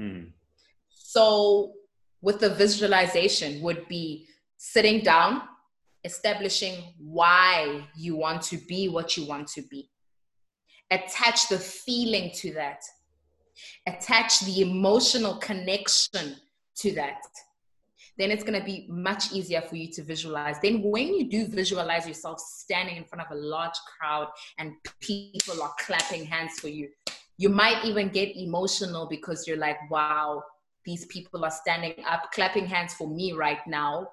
Mm. 0.00 0.32
So 0.88 1.74
with 2.22 2.40
the 2.40 2.50
visualization 2.50 3.60
would 3.62 3.86
be 3.88 4.26
sitting 4.56 5.00
down, 5.00 5.42
establishing 6.04 6.94
why 6.98 7.86
you 7.96 8.16
want 8.16 8.42
to 8.42 8.56
be 8.56 8.88
what 8.88 9.16
you 9.16 9.26
want 9.26 9.48
to 9.48 9.62
be. 9.62 9.90
Attach 10.90 11.48
the 11.48 11.58
feeling 11.58 12.30
to 12.34 12.52
that. 12.54 12.82
Attach 13.86 14.40
the 14.40 14.62
emotional 14.62 15.36
connection 15.36 16.36
to 16.76 16.92
that. 16.92 17.20
Then 18.18 18.30
it's 18.30 18.44
going 18.44 18.58
to 18.58 18.64
be 18.64 18.86
much 18.90 19.32
easier 19.32 19.62
for 19.62 19.76
you 19.76 19.90
to 19.92 20.02
visualize. 20.02 20.56
Then, 20.60 20.82
when 20.82 21.14
you 21.14 21.30
do 21.30 21.46
visualize 21.46 22.06
yourself 22.06 22.38
standing 22.40 22.96
in 22.96 23.04
front 23.04 23.24
of 23.24 23.34
a 23.34 23.40
large 23.40 23.78
crowd 23.98 24.28
and 24.58 24.74
people 25.00 25.62
are 25.62 25.72
clapping 25.78 26.26
hands 26.26 26.60
for 26.60 26.68
you, 26.68 26.88
you 27.40 27.48
might 27.48 27.82
even 27.86 28.10
get 28.10 28.36
emotional 28.36 29.06
because 29.06 29.48
you're 29.48 29.56
like, 29.56 29.78
wow, 29.90 30.42
these 30.84 31.06
people 31.06 31.42
are 31.42 31.50
standing 31.50 31.94
up, 32.06 32.30
clapping 32.32 32.66
hands 32.66 32.92
for 32.92 33.08
me 33.08 33.32
right 33.32 33.66
now. 33.66 34.06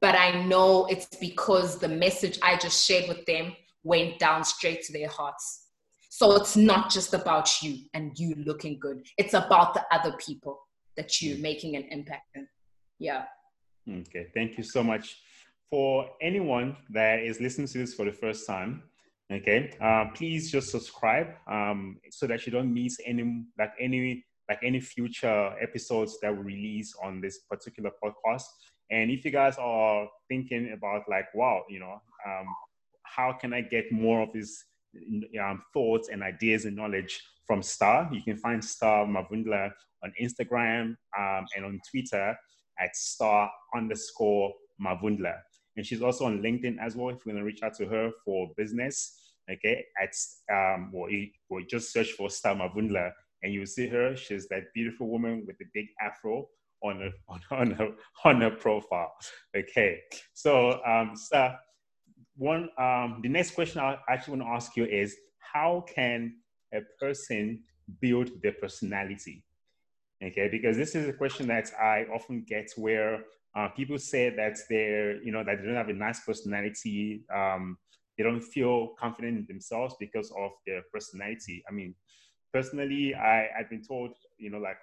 But 0.00 0.14
I 0.14 0.44
know 0.44 0.86
it's 0.86 1.16
because 1.16 1.80
the 1.80 1.88
message 1.88 2.38
I 2.44 2.58
just 2.58 2.86
shared 2.86 3.08
with 3.08 3.26
them 3.26 3.56
went 3.82 4.20
down 4.20 4.44
straight 4.44 4.84
to 4.84 4.92
their 4.92 5.08
hearts. 5.08 5.64
So 6.08 6.36
it's 6.36 6.56
not 6.56 6.90
just 6.90 7.12
about 7.12 7.60
you 7.60 7.78
and 7.92 8.16
you 8.16 8.36
looking 8.36 8.78
good, 8.78 9.04
it's 9.18 9.34
about 9.34 9.74
the 9.74 9.82
other 9.90 10.16
people 10.24 10.60
that 10.96 11.20
you're 11.20 11.36
mm. 11.36 11.42
making 11.42 11.74
an 11.74 11.88
impact 11.90 12.36
in. 12.36 12.46
Yeah. 13.00 13.24
Okay, 13.90 14.28
thank 14.32 14.56
you 14.56 14.62
so 14.62 14.84
much. 14.84 15.16
For 15.70 16.08
anyone 16.22 16.76
that 16.90 17.18
is 17.18 17.40
listening 17.40 17.66
to 17.66 17.78
this 17.78 17.94
for 17.94 18.04
the 18.04 18.12
first 18.12 18.46
time, 18.46 18.84
okay, 19.30 19.72
uh, 19.80 20.06
please 20.14 20.50
just 20.50 20.70
subscribe 20.70 21.28
um, 21.50 21.98
so 22.10 22.26
that 22.26 22.46
you 22.46 22.52
don't 22.52 22.72
miss 22.72 22.98
any 23.04 23.44
like 23.58 23.72
any 23.80 24.24
like 24.48 24.60
any 24.62 24.80
future 24.80 25.54
episodes 25.60 26.18
that 26.20 26.36
we 26.36 26.42
release 26.42 26.94
on 27.02 27.20
this 27.20 27.38
particular 27.50 27.90
podcast. 28.02 28.44
And 28.90 29.10
if 29.10 29.24
you 29.24 29.32
guys 29.32 29.56
are 29.58 30.06
thinking 30.28 30.72
about 30.72 31.02
like, 31.08 31.34
wow, 31.34 31.64
you 31.68 31.80
know, 31.80 32.00
um, 32.26 32.46
how 33.02 33.32
can 33.32 33.52
I 33.52 33.62
get 33.62 33.90
more 33.90 34.22
of 34.22 34.32
these 34.32 34.64
um, 35.40 35.62
thoughts 35.72 36.08
and 36.08 36.22
ideas 36.22 36.64
and 36.64 36.76
knowledge 36.76 37.20
from 37.46 37.62
Star? 37.62 38.08
You 38.12 38.22
can 38.22 38.36
find 38.36 38.64
Star 38.64 39.04
Mavundla 39.04 39.70
on 40.04 40.12
Instagram 40.20 40.96
um, 41.18 41.46
and 41.56 41.64
on 41.64 41.80
Twitter 41.90 42.36
at 42.78 42.94
Star 42.94 43.50
underscore 43.74 44.52
Mavundla. 44.80 45.34
And 45.76 45.84
she's 45.84 46.02
also 46.02 46.24
on 46.24 46.40
LinkedIn 46.40 46.78
as 46.80 46.96
well. 46.96 47.10
If 47.10 47.24
you 47.24 47.32
want 47.32 47.40
to 47.40 47.44
reach 47.44 47.62
out 47.62 47.74
to 47.74 47.86
her 47.86 48.10
for 48.24 48.50
business, 48.56 49.34
okay, 49.50 49.84
at 50.02 50.14
um, 50.52 50.90
or, 50.94 51.08
or 51.48 51.60
just 51.62 51.92
search 51.92 52.12
for 52.12 52.30
Star 52.30 52.54
Mavundla 52.54 53.12
and 53.42 53.52
you'll 53.52 53.66
see 53.66 53.86
her. 53.88 54.16
She's 54.16 54.48
that 54.48 54.72
beautiful 54.74 55.08
woman 55.08 55.44
with 55.46 55.58
the 55.58 55.66
big 55.72 55.86
afro 56.00 56.48
on 56.82 57.00
her 57.00 57.10
on, 57.28 57.40
on 57.50 57.70
her 57.72 57.88
on 58.24 58.40
her 58.40 58.50
profile. 58.50 59.12
Okay, 59.56 60.00
so 60.34 60.80
um, 60.84 61.12
so 61.14 61.54
one 62.36 62.68
um, 62.78 63.20
the 63.22 63.28
next 63.28 63.52
question 63.52 63.80
I 63.80 63.98
actually 64.08 64.38
want 64.38 64.50
to 64.50 64.54
ask 64.54 64.76
you 64.76 64.84
is 64.84 65.16
how 65.38 65.84
can 65.94 66.36
a 66.74 66.80
person 67.00 67.62
build 68.00 68.30
their 68.42 68.52
personality? 68.52 69.44
Okay, 70.22 70.48
because 70.50 70.76
this 70.76 70.94
is 70.94 71.08
a 71.08 71.12
question 71.12 71.46
that 71.48 71.70
I 71.80 72.06
often 72.12 72.44
get 72.46 72.70
where 72.76 73.24
uh, 73.56 73.68
people 73.68 73.98
say 73.98 74.28
that 74.28 74.58
they're 74.68 75.22
you 75.22 75.32
know 75.32 75.42
that 75.42 75.58
they 75.58 75.66
don't 75.66 75.74
have 75.74 75.88
a 75.88 75.94
nice 75.94 76.20
personality. 76.20 77.22
Um, 77.34 77.78
they 78.16 78.24
don't 78.24 78.42
feel 78.42 78.88
confident 78.98 79.38
in 79.38 79.46
themselves 79.46 79.94
because 79.98 80.30
of 80.38 80.50
their 80.66 80.82
personality. 80.92 81.62
I 81.68 81.72
mean, 81.72 81.94
personally, 82.52 83.14
I, 83.14 83.48
I've 83.58 83.68
been 83.68 83.82
told, 83.82 84.12
you 84.38 84.50
know, 84.50 84.58
like 84.58 84.78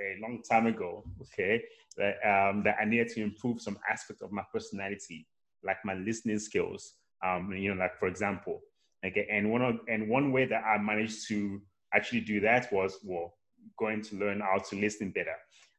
a 0.00 0.20
long 0.22 0.42
time 0.48 0.66
ago, 0.66 1.04
okay, 1.20 1.62
that, 1.98 2.14
um, 2.24 2.62
that 2.62 2.76
I 2.80 2.84
needed 2.86 3.08
to 3.08 3.22
improve 3.22 3.60
some 3.60 3.78
aspect 3.90 4.22
of 4.22 4.32
my 4.32 4.42
personality, 4.52 5.26
like 5.62 5.76
my 5.84 5.94
listening 5.94 6.38
skills. 6.38 6.94
Um, 7.24 7.52
you 7.52 7.74
know, 7.74 7.80
like 7.80 7.98
for 7.98 8.06
example, 8.06 8.60
okay, 9.04 9.26
and 9.30 9.50
one 9.50 9.62
of 9.62 9.80
and 9.88 10.08
one 10.08 10.32
way 10.32 10.46
that 10.46 10.62
I 10.64 10.78
managed 10.78 11.26
to 11.28 11.60
actually 11.92 12.20
do 12.20 12.40
that 12.40 12.72
was 12.72 12.98
well, 13.04 13.34
going 13.78 14.02
to 14.02 14.16
learn 14.16 14.40
how 14.40 14.58
to 14.70 14.76
listen 14.76 15.10
better. 15.10 15.36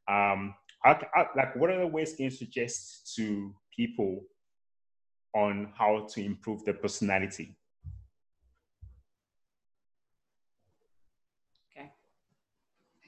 Um, 0.07 0.53
Like, 0.85 1.55
what 1.55 1.69
are 1.69 1.79
the 1.79 1.87
ways 1.87 2.13
can 2.13 2.25
you 2.25 2.31
suggest 2.31 3.13
to 3.15 3.53
people 3.75 4.23
on 5.35 5.73
how 5.77 6.07
to 6.13 6.23
improve 6.23 6.63
their 6.65 6.73
personality? 6.73 7.55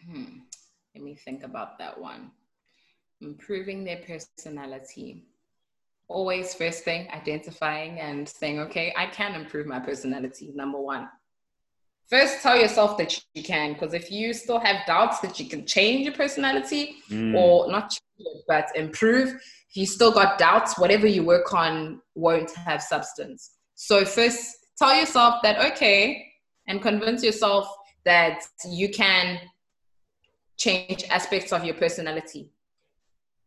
Hmm. 0.10 0.40
Let 0.96 1.04
me 1.04 1.16
think 1.16 1.44
about 1.44 1.78
that 1.80 2.00
one. 2.00 2.32
Improving 3.22 3.84
their 3.84 4.02
personality. 4.06 5.26
Always, 6.08 6.54
first 6.54 6.84
thing, 6.84 7.08
identifying 7.14 8.00
and 8.00 8.28
saying, 8.28 8.60
okay, 8.60 8.94
I 8.98 9.06
can 9.08 9.36
improve 9.36 9.68
my 9.68 9.80
personality, 9.80 10.52
number 10.54 10.80
one. 10.80 11.08
First, 12.10 12.42
tell 12.42 12.58
yourself 12.58 12.98
that 12.98 13.24
you 13.34 13.44
can, 13.44 13.74
because 13.74 13.94
if 13.94 14.12
you 14.12 14.34
still 14.34 14.60
have 14.60 14.86
doubts 14.86 15.20
that 15.22 15.40
you 15.40 15.48
can 15.48 15.66
change 15.66 16.06
your 16.06 16.14
personality 16.14 16.98
mm. 17.10 17.34
or 17.36 17.72
not 17.72 17.90
change 17.90 18.02
it, 18.20 18.44
but 18.48 18.68
improve, 18.76 19.30
if 19.30 19.78
you 19.78 19.86
still 19.86 20.12
got 20.12 20.38
doubts, 20.38 20.78
whatever 20.78 21.08
you 21.08 21.24
work 21.24 21.54
on 21.54 22.02
won't 22.16 22.52
have 22.52 22.82
substance. 22.82 23.52
So, 23.76 24.04
first, 24.04 24.58
tell 24.78 24.94
yourself 24.94 25.42
that, 25.44 25.74
okay, 25.74 26.28
and 26.68 26.82
convince 26.82 27.24
yourself 27.24 27.68
that 28.04 28.42
you 28.70 28.90
can 28.90 29.40
change 30.58 31.06
aspects 31.10 31.52
of 31.54 31.64
your 31.64 31.76
personality. 31.76 32.50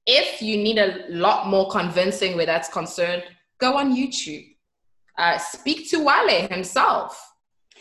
If 0.06 0.42
you 0.42 0.56
need 0.56 0.78
a 0.78 1.04
lot 1.08 1.48
more 1.48 1.70
convincing 1.70 2.36
where 2.36 2.46
that's 2.46 2.68
concerned, 2.68 3.22
go 3.58 3.76
on 3.76 3.94
YouTube. 3.94 4.54
Uh, 5.16 5.38
speak 5.38 5.88
to 5.90 6.02
Wale 6.02 6.48
himself, 6.48 7.33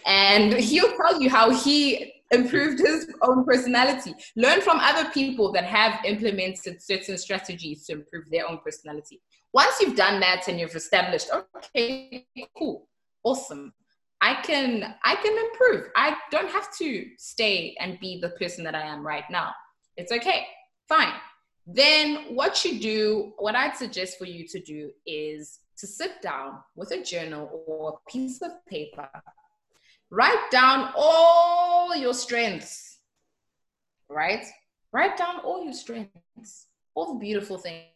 and 0.05 0.53
he'll 0.53 0.95
tell 0.97 1.21
you 1.21 1.29
how 1.29 1.49
he 1.49 2.13
improved 2.31 2.79
his 2.79 3.07
own 3.21 3.45
personality. 3.45 4.13
Learn 4.35 4.61
from 4.61 4.79
other 4.79 5.09
people 5.11 5.51
that 5.53 5.65
have 5.65 6.03
implemented 6.05 6.81
certain 6.81 7.17
strategies 7.17 7.85
to 7.85 7.93
improve 7.93 8.29
their 8.31 8.49
own 8.49 8.59
personality. 8.63 9.21
Once 9.53 9.79
you've 9.79 9.95
done 9.95 10.19
that 10.19 10.47
and 10.47 10.59
you've 10.59 10.75
established, 10.75 11.29
okay, 11.33 12.25
cool, 12.57 12.87
awesome. 13.23 13.71
I 14.19 14.35
can 14.41 14.95
I 15.03 15.15
can 15.15 15.37
improve. 15.45 15.91
I 15.95 16.15
don't 16.31 16.49
have 16.49 16.73
to 16.77 17.05
stay 17.17 17.75
and 17.79 17.99
be 17.99 18.19
the 18.21 18.29
person 18.29 18.63
that 18.63 18.73
I 18.73 18.81
am 18.81 19.05
right 19.05 19.25
now. 19.29 19.51
It's 19.97 20.11
okay. 20.11 20.47
Fine. 20.87 21.13
Then 21.67 22.35
what 22.35 22.63
you 22.65 22.79
do, 22.79 23.33
what 23.37 23.55
I'd 23.55 23.75
suggest 23.75 24.17
for 24.17 24.25
you 24.25 24.47
to 24.47 24.59
do 24.61 24.91
is 25.05 25.59
to 25.77 25.87
sit 25.87 26.21
down 26.21 26.59
with 26.75 26.91
a 26.91 27.03
journal 27.03 27.63
or 27.67 27.99
a 27.99 28.11
piece 28.11 28.41
of 28.41 28.51
paper. 28.65 29.09
Write 30.13 30.51
down 30.51 30.93
all 30.95 31.95
your 31.95 32.13
strengths. 32.13 32.99
Right? 34.07 34.45
Write 34.91 35.17
down 35.17 35.39
all 35.39 35.63
your 35.63 35.73
strengths. 35.73 36.67
All 36.93 37.15
the 37.15 37.19
beautiful 37.19 37.57
things 37.57 37.87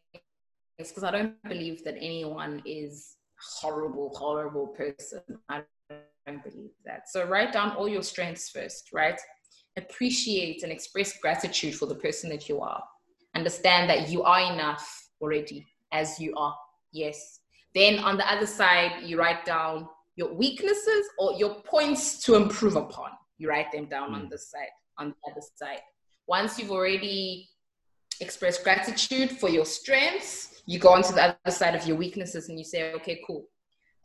because 0.79 1.03
I 1.03 1.11
don't 1.11 1.35
believe 1.43 1.83
that 1.83 1.93
anyone 1.97 2.63
is 2.65 3.17
horrible, 3.61 4.15
horrible 4.17 4.65
person. 4.65 5.21
I 5.47 5.61
don't 6.25 6.43
believe 6.43 6.71
that. 6.85 7.07
So 7.07 7.23
write 7.27 7.53
down 7.53 7.75
all 7.75 7.87
your 7.87 8.01
strengths 8.01 8.49
first, 8.49 8.89
right? 8.91 9.19
Appreciate 9.77 10.63
and 10.63 10.71
express 10.71 11.19
gratitude 11.19 11.75
for 11.75 11.85
the 11.85 11.95
person 11.95 12.31
that 12.31 12.49
you 12.49 12.61
are. 12.61 12.83
Understand 13.35 13.91
that 13.91 14.09
you 14.09 14.23
are 14.23 14.51
enough 14.51 15.07
already 15.21 15.67
as 15.91 16.19
you 16.19 16.33
are. 16.35 16.55
Yes. 16.91 17.41
Then 17.75 17.99
on 17.99 18.17
the 18.17 18.27
other 18.31 18.47
side, 18.47 19.03
you 19.03 19.19
write 19.19 19.45
down 19.45 19.87
your 20.17 20.33
weaknesses 20.33 21.05
or 21.17 21.33
your 21.35 21.61
points 21.61 22.21
to 22.25 22.35
improve 22.35 22.75
upon. 22.75 23.11
You 23.37 23.47
write 23.47 23.71
them 23.71 23.85
down 23.85 24.11
mm. 24.11 24.15
on 24.15 24.29
the 24.29 24.37
side, 24.37 24.75
on 24.97 25.09
the 25.09 25.31
other 25.31 25.41
side. 25.55 25.79
Once 26.27 26.59
you've 26.59 26.71
already 26.71 27.47
expressed 28.19 28.65
gratitude 28.65 29.31
for 29.31 29.47
your 29.47 29.65
strengths, 29.65 30.61
you 30.65 30.79
go 30.79 30.89
on 30.89 31.03
to 31.03 31.13
the 31.13 31.37
other 31.45 31.55
side 31.55 31.75
of 31.75 31.87
your 31.87 31.95
weaknesses 31.95 32.49
and 32.49 32.59
you 32.59 32.65
say, 32.65 32.91
okay, 32.91 33.21
cool 33.25 33.47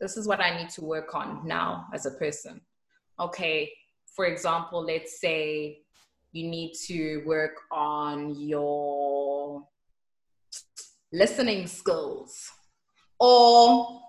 this 0.03 0.17
is 0.17 0.27
what 0.27 0.41
I 0.41 0.57
need 0.57 0.69
to 0.71 0.81
work 0.83 1.15
on 1.15 1.47
now 1.47 1.85
as 1.93 2.05
a 2.05 2.11
person. 2.11 2.59
Okay, 3.19 3.71
for 4.05 4.25
example, 4.25 4.83
let's 4.83 5.21
say 5.21 5.79
you 6.33 6.49
need 6.49 6.73
to 6.87 7.23
work 7.25 7.55
on 7.71 8.35
your 8.37 9.65
listening 11.13 11.67
skills. 11.67 12.49
Or, 13.17 14.01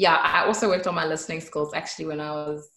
yeah, 0.00 0.16
I 0.16 0.46
also 0.46 0.66
worked 0.66 0.86
on 0.86 0.94
my 0.94 1.04
listening 1.04 1.42
skills 1.42 1.74
actually 1.74 2.06
when 2.06 2.20
I 2.20 2.30
was 2.30 2.70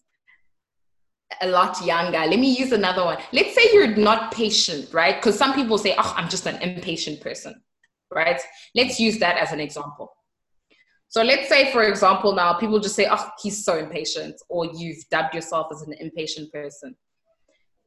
a 1.41 1.47
lot 1.47 1.81
younger. 1.85 2.17
Let 2.17 2.37
me 2.37 2.53
use 2.53 2.73
another 2.73 3.05
one. 3.05 3.17
Let's 3.31 3.55
say 3.55 3.61
you're 3.71 3.95
not 3.95 4.33
patient, 4.33 4.93
right? 4.93 5.15
Because 5.15 5.37
some 5.37 5.53
people 5.53 5.77
say, 5.77 5.95
oh, 5.97 6.13
I'm 6.17 6.27
just 6.27 6.45
an 6.47 6.61
impatient 6.61 7.21
person, 7.21 7.63
right? 8.13 8.41
Let's 8.75 8.99
use 8.99 9.19
that 9.19 9.37
as 9.37 9.53
an 9.53 9.61
example. 9.61 10.11
So 11.07 11.23
let's 11.23 11.47
say, 11.47 11.71
for 11.71 11.83
example, 11.83 12.35
now 12.35 12.55
people 12.55 12.81
just 12.81 12.95
say, 12.95 13.07
oh, 13.09 13.29
he's 13.41 13.63
so 13.63 13.77
impatient, 13.77 14.35
or 14.49 14.65
you've 14.65 15.07
dubbed 15.09 15.33
yourself 15.33 15.67
as 15.71 15.81
an 15.83 15.93
impatient 16.01 16.51
person. 16.51 16.93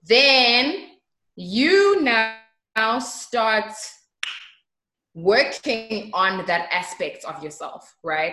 Then 0.02 0.92
you 1.34 2.00
now 2.00 2.38
start 3.00 3.74
working 5.12 6.10
on 6.14 6.46
that 6.46 6.70
aspect 6.72 7.26
of 7.26 7.44
yourself, 7.44 7.94
right? 8.02 8.32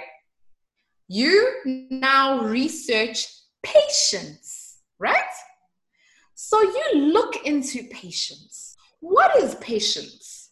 You 1.07 1.87
now 1.89 2.43
research 2.43 3.27
patience, 3.61 4.79
right? 4.99 5.23
So 6.35 6.61
you 6.61 7.11
look 7.13 7.45
into 7.45 7.83
patience. 7.89 8.75
What 8.99 9.35
is 9.37 9.55
patience? 9.55 10.51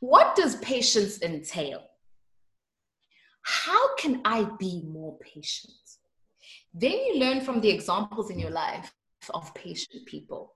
What 0.00 0.36
does 0.36 0.56
patience 0.56 1.22
entail? 1.22 1.82
how 3.44 3.94
can 3.96 4.20
I 4.24 4.44
be 4.58 4.82
more 4.86 5.18
patient? 5.18 5.72
Then 6.72 6.92
you 6.92 7.18
learn 7.18 7.42
from 7.42 7.60
the 7.60 7.68
examples 7.68 8.30
in 8.30 8.38
your 8.38 8.50
life 8.50 8.92
of 9.32 9.54
patient 9.54 10.06
people. 10.06 10.54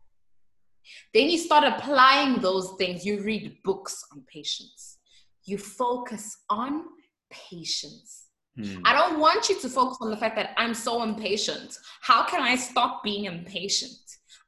Then 1.13 1.29
you 1.29 1.37
start 1.37 1.65
applying 1.65 2.41
those 2.41 2.75
things. 2.79 3.05
You 3.05 3.23
read 3.23 3.59
books 3.63 4.03
on 4.13 4.25
patience. 4.27 4.99
You 5.45 5.59
focus 5.59 6.39
on 6.49 6.85
patience. 7.31 8.28
Hmm. 8.61 8.81
I 8.85 8.93
don't 8.93 9.21
want 9.21 9.49
you 9.49 9.61
to 9.61 9.69
focus 9.69 9.99
on 10.01 10.11
the 10.11 10.17
fact 10.17 10.37
that 10.37 10.51
I'm 10.57 10.75
so 10.75 11.03
impatient. 11.03 11.79
How 12.01 12.25
can 12.25 12.43
I 12.43 12.57
stop 12.57 13.03
being 13.05 13.27
impatient? 13.27 13.93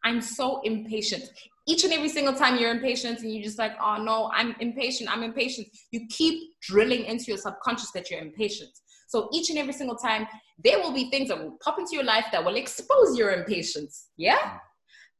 I'm 0.02 0.20
so 0.20 0.60
impatient 0.62 1.30
each 1.70 1.84
and 1.84 1.92
every 1.92 2.08
single 2.08 2.34
time 2.34 2.58
you're 2.58 2.70
impatient 2.70 3.20
and 3.20 3.32
you're 3.32 3.44
just 3.44 3.58
like, 3.58 3.72
oh 3.80 4.02
no, 4.02 4.30
I'm 4.34 4.56
impatient, 4.60 5.08
I'm 5.10 5.22
impatient, 5.22 5.68
you 5.92 6.06
keep 6.08 6.58
drilling 6.60 7.04
into 7.04 7.26
your 7.28 7.36
subconscious 7.36 7.92
that 7.92 8.10
you're 8.10 8.20
impatient. 8.20 8.70
So 9.06 9.28
each 9.32 9.50
and 9.50 9.58
every 9.58 9.72
single 9.72 9.96
time, 9.96 10.26
there 10.62 10.78
will 10.78 10.92
be 10.92 11.10
things 11.10 11.28
that 11.28 11.38
will 11.38 11.56
pop 11.62 11.78
into 11.78 11.94
your 11.94 12.04
life 12.04 12.26
that 12.32 12.44
will 12.44 12.56
expose 12.56 13.16
your 13.16 13.32
impatience. 13.32 14.08
Yeah? 14.16 14.56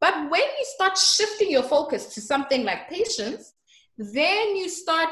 But 0.01 0.15
when 0.31 0.43
you 0.43 0.65
start 0.77 0.97
shifting 0.97 1.51
your 1.51 1.63
focus 1.63 2.15
to 2.15 2.21
something 2.21 2.65
like 2.65 2.89
patience, 2.89 3.55
then 3.99 4.57
you 4.57 4.69
start 4.69 5.11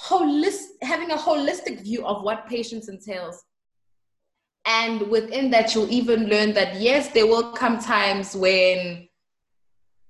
holist- 0.00 0.82
having 0.82 1.10
a 1.10 1.16
holistic 1.16 1.80
view 1.82 2.06
of 2.06 2.22
what 2.22 2.46
patience 2.48 2.88
entails. 2.88 3.42
And 4.64 5.08
within 5.08 5.50
that, 5.50 5.74
you'll 5.74 5.90
even 5.90 6.28
learn 6.28 6.52
that 6.54 6.76
yes, 6.80 7.08
there 7.12 7.26
will 7.26 7.52
come 7.52 7.78
times 7.78 8.36
when 8.36 9.08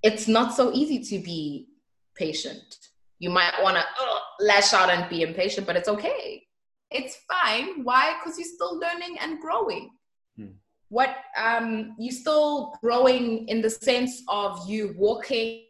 it's 0.03 0.29
not 0.29 0.55
so 0.55 0.73
easy 0.73 1.03
to 1.05 1.25
be 1.25 1.69
patient. 2.15 2.77
You 3.19 3.31
might 3.31 3.55
want 3.63 3.77
to 3.77 3.83
uh, 3.83 4.19
lash 4.41 4.73
out 4.73 4.91
and 4.91 5.09
be 5.09 5.23
impatient, 5.23 5.67
but 5.67 5.77
it's 5.77 5.89
okay. 5.89 6.45
It's 6.91 7.19
fine. 7.29 7.85
Why? 7.85 8.15
Because 8.19 8.39
you're 8.39 8.49
still 8.49 8.79
learning 8.79 9.17
and 9.21 9.41
growing. 9.41 9.91
Hmm. 10.37 10.47
What 10.89 11.17
um, 11.37 11.95
you're 11.99 12.13
still 12.13 12.75
growing 12.83 13.47
in 13.49 13.61
the 13.61 13.71
sense 13.71 14.23
of 14.29 14.69
you 14.69 14.95
walking 14.97 15.65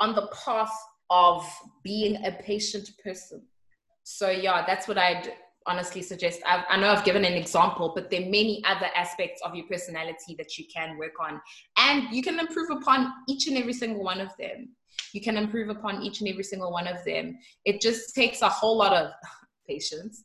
on 0.00 0.14
the 0.14 0.28
path 0.44 0.72
of 1.10 1.46
being 1.82 2.24
a 2.24 2.32
patient 2.32 2.90
person. 3.02 3.42
So 4.02 4.30
yeah, 4.30 4.64
that's 4.66 4.88
what 4.88 4.98
I'd 4.98 5.32
honestly 5.66 6.02
suggest 6.02 6.40
I've, 6.46 6.64
i 6.68 6.76
know 6.76 6.90
i've 6.90 7.04
given 7.04 7.24
an 7.24 7.32
example 7.32 7.92
but 7.94 8.10
there 8.10 8.22
are 8.22 8.30
many 8.30 8.62
other 8.64 8.86
aspects 8.94 9.40
of 9.44 9.54
your 9.54 9.66
personality 9.66 10.34
that 10.38 10.56
you 10.56 10.64
can 10.72 10.96
work 10.96 11.14
on 11.20 11.40
and 11.76 12.04
you 12.14 12.22
can 12.22 12.38
improve 12.38 12.70
upon 12.70 13.12
each 13.28 13.48
and 13.48 13.58
every 13.58 13.72
single 13.72 14.04
one 14.04 14.20
of 14.20 14.30
them 14.38 14.68
you 15.12 15.20
can 15.20 15.36
improve 15.36 15.68
upon 15.68 16.02
each 16.02 16.20
and 16.20 16.28
every 16.28 16.44
single 16.44 16.70
one 16.70 16.86
of 16.86 17.04
them 17.04 17.36
it 17.64 17.80
just 17.80 18.14
takes 18.14 18.42
a 18.42 18.48
whole 18.48 18.76
lot 18.76 18.92
of 18.92 19.10
patience 19.68 20.22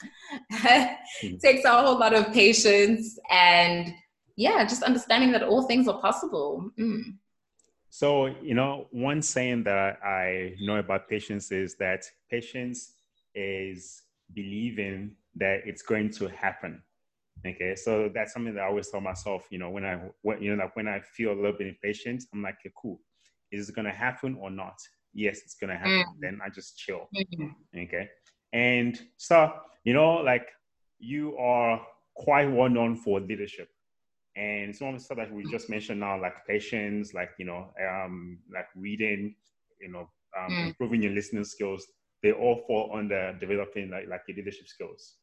hmm. 0.52 1.36
takes 1.41 1.65
a 1.65 1.70
whole 1.70 1.98
lot 1.98 2.13
of 2.13 2.32
patience 2.32 3.17
and 3.32 3.91
yeah 4.38 4.63
just 4.63 4.84
understanding 4.84 5.32
that 5.32 5.44
all 5.44 5.63
things 5.63 5.88
are 5.88 6.00
possible 6.00 6.70
mm. 6.80 7.02
So 7.91 8.25
you 8.41 8.56
know 8.56 8.88
one 8.89 9.21
saying 9.21 9.63
that 9.63 9.99
i 10.04 10.56
know 10.62 10.77
about 10.77 11.08
patience 11.08 11.51
is 11.51 11.75
that 11.75 12.04
patience 12.32 12.93
is 13.36 14.01
believing 14.34 15.15
that 15.36 15.62
it's 15.65 15.82
going 15.82 16.10
to 16.12 16.27
happen. 16.27 16.82
Okay, 17.45 17.75
so 17.75 18.10
that's 18.13 18.34
something 18.34 18.54
that 18.54 18.62
I 18.62 18.67
always 18.67 18.89
tell 18.89 19.01
myself. 19.01 19.47
You 19.49 19.58
know, 19.58 19.69
when 19.69 19.86
I 19.86 19.99
when, 20.21 20.41
you 20.41 20.56
know 20.56 20.63
like 20.63 20.75
when 20.75 20.88
I 20.88 20.99
feel 20.99 21.32
a 21.32 21.34
little 21.34 21.58
bit 21.58 21.67
impatient, 21.67 22.23
I'm 22.34 22.43
like, 22.43 22.56
okay, 22.62 22.71
cool. 22.80 22.99
Is 23.51 23.69
it 23.69 23.75
going 23.75 23.86
to 23.86 23.91
happen 23.91 24.38
or 24.39 24.51
not? 24.51 24.77
Yes, 25.13 25.39
it's 25.43 25.56
going 25.56 25.71
to 25.71 25.75
happen. 25.75 25.91
Mm. 25.91 26.19
Then 26.19 26.39
I 26.45 26.49
just 26.49 26.77
chill. 26.77 27.10
Mm-hmm. 27.15 27.80
Okay, 27.80 28.10
and 28.54 28.99
so 29.17 29.54
you 29.84 29.93
know, 29.93 30.17
like 30.17 30.47
you 30.99 31.36
are 31.38 31.82
quite 32.15 32.45
well 32.45 32.69
known 32.69 32.95
for 32.95 33.19
leadership. 33.19 33.69
And 34.36 34.76
some 34.76 34.89
of 34.89 34.94
the 34.94 35.00
stuff 35.02 35.17
that 35.17 35.34
we 35.34 35.44
just 35.52 35.70
mentioned 35.70 36.00
now, 36.00 36.20
like 36.22 36.46
patience, 36.48 37.13
like 37.13 37.32
you 37.38 37.46
know, 37.46 37.74
um, 37.89 38.39
like 38.54 38.67
reading, 38.76 39.36
you 39.82 39.91
know, 39.91 40.10
um, 40.39 40.52
mm. 40.52 40.67
improving 40.67 41.04
your 41.04 41.12
listening 41.12 41.44
skills, 41.44 41.86
they 42.24 42.32
all 42.32 42.63
fall 42.67 42.91
under 42.96 43.34
developing 43.39 43.89
like 43.89 44.08
like 44.08 44.22
your 44.28 44.38
leadership 44.38 44.67
skills. 44.67 45.15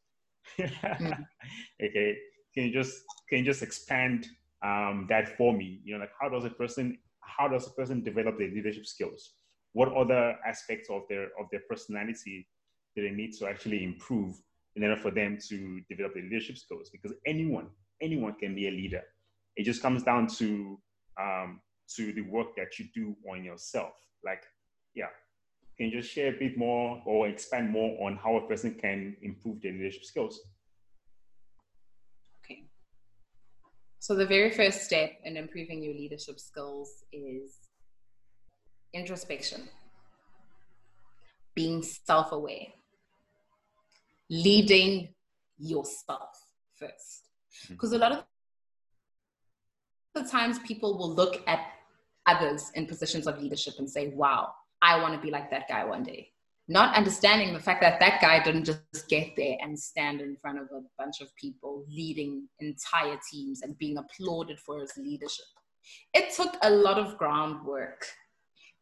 mm. 0.59 1.25
Okay, 1.81 2.17
can 2.53 2.65
you 2.65 2.73
just 2.73 3.03
can 3.29 3.39
you 3.39 3.45
just 3.45 3.63
expand 3.63 4.27
um, 4.63 5.07
that 5.09 5.37
for 5.37 5.53
me? 5.53 5.81
You 5.83 5.95
know, 5.95 6.01
like 6.01 6.11
how 6.19 6.29
does 6.29 6.45
a 6.45 6.49
person 6.49 6.97
how 7.21 7.47
does 7.47 7.67
a 7.67 7.71
person 7.71 8.03
develop 8.03 8.37
their 8.37 8.49
leadership 8.49 8.85
skills? 8.85 9.33
What 9.73 9.93
other 9.93 10.35
aspects 10.45 10.89
of 10.89 11.03
their 11.09 11.25
of 11.39 11.47
their 11.51 11.61
personality 11.69 12.47
do 12.95 13.03
they 13.07 13.15
need 13.15 13.33
to 13.39 13.47
actually 13.47 13.83
improve 13.83 14.35
in 14.75 14.83
order 14.83 14.97
for 14.97 15.11
them 15.11 15.37
to 15.49 15.81
develop 15.89 16.13
their 16.13 16.23
leadership 16.23 16.57
skills? 16.57 16.89
Because 16.89 17.13
anyone 17.25 17.69
anyone 18.01 18.33
can 18.33 18.55
be 18.55 18.67
a 18.67 18.71
leader. 18.71 19.03
It 19.55 19.63
just 19.63 19.81
comes 19.81 20.03
down 20.03 20.27
to 20.37 20.79
um, 21.19 21.61
to 21.95 22.13
the 22.13 22.21
work 22.21 22.55
that 22.55 22.79
you 22.79 22.85
do 22.93 23.15
on 23.29 23.43
yourself. 23.43 23.93
Like, 24.23 24.43
yeah, 24.93 25.07
can 25.77 25.87
you 25.87 26.01
just 26.01 26.13
share 26.13 26.33
a 26.33 26.37
bit 26.37 26.57
more 26.57 27.01
or 27.05 27.27
expand 27.27 27.71
more 27.71 28.05
on 28.05 28.17
how 28.17 28.37
a 28.37 28.47
person 28.47 28.75
can 28.75 29.15
improve 29.21 29.61
their 29.61 29.71
leadership 29.71 30.05
skills? 30.05 30.39
Okay. 32.43 32.65
So 33.99 34.15
the 34.15 34.25
very 34.25 34.51
first 34.51 34.83
step 34.83 35.11
in 35.23 35.35
improving 35.35 35.83
your 35.83 35.93
leadership 35.93 36.39
skills 36.39 37.03
is 37.11 37.57
introspection, 38.93 39.67
being 41.55 41.83
self-aware, 41.83 42.67
leading 44.29 45.13
yourself 45.57 46.29
first 46.75 47.28
because 47.67 47.89
mm-hmm. 47.89 48.03
a 48.03 48.09
lot 48.09 48.11
of 48.11 48.23
the 50.15 50.29
times 50.29 50.59
people 50.59 50.97
will 50.97 51.13
look 51.13 51.41
at 51.47 51.59
others 52.25 52.71
in 52.75 52.85
positions 52.85 53.27
of 53.27 53.41
leadership 53.41 53.75
and 53.79 53.89
say, 53.89 54.09
wow, 54.09 54.53
I 54.81 55.01
want 55.01 55.13
to 55.13 55.19
be 55.19 55.31
like 55.31 55.49
that 55.51 55.67
guy 55.67 55.83
one 55.85 56.03
day. 56.03 56.31
Not 56.67 56.95
understanding 56.95 57.53
the 57.53 57.59
fact 57.59 57.81
that 57.81 57.99
that 57.99 58.21
guy 58.21 58.43
didn't 58.43 58.65
just 58.65 59.09
get 59.09 59.35
there 59.35 59.57
and 59.59 59.77
stand 59.77 60.21
in 60.21 60.35
front 60.35 60.59
of 60.59 60.65
a 60.65 60.81
bunch 60.99 61.19
of 61.19 61.35
people 61.35 61.83
leading 61.89 62.47
entire 62.59 63.19
teams 63.31 63.63
and 63.63 63.77
being 63.79 63.97
applauded 63.97 64.59
for 64.59 64.79
his 64.79 64.93
leadership. 64.95 65.45
It 66.13 66.31
took 66.35 66.55
a 66.61 66.69
lot 66.69 66.99
of 66.99 67.17
groundwork 67.17 68.05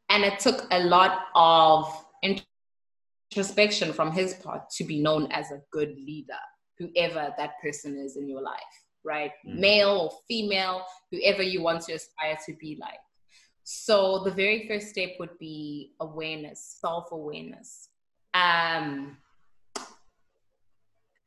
and 0.10 0.24
it 0.24 0.40
took 0.40 0.68
a 0.72 0.84
lot 0.84 1.28
of 1.34 2.06
introspection 3.32 3.94
from 3.94 4.12
his 4.12 4.34
part 4.34 4.70
to 4.72 4.84
be 4.84 5.00
known 5.02 5.32
as 5.32 5.52
a 5.52 5.62
good 5.72 5.96
leader 5.96 6.34
whoever 6.78 7.34
that 7.38 7.52
person 7.62 7.98
is 7.98 8.18
in 8.18 8.30
your 8.30 8.42
life, 8.42 8.58
right? 9.04 9.32
Mm. 9.48 9.60
Male 9.60 9.90
or 9.90 10.12
female, 10.28 10.84
whoever 11.12 11.44
you 11.44 11.62
want 11.62 11.82
to 11.84 11.94
aspire 11.94 12.38
to 12.46 12.54
be 12.54 12.78
like. 12.80 13.00
So 13.64 14.24
the 14.24 14.32
very 14.32 14.68
first 14.68 14.90
step 14.90 15.12
would 15.20 15.38
be 15.40 15.94
awareness, 16.00 16.78
self-awareness. 16.80 17.90
Um, 18.34 19.18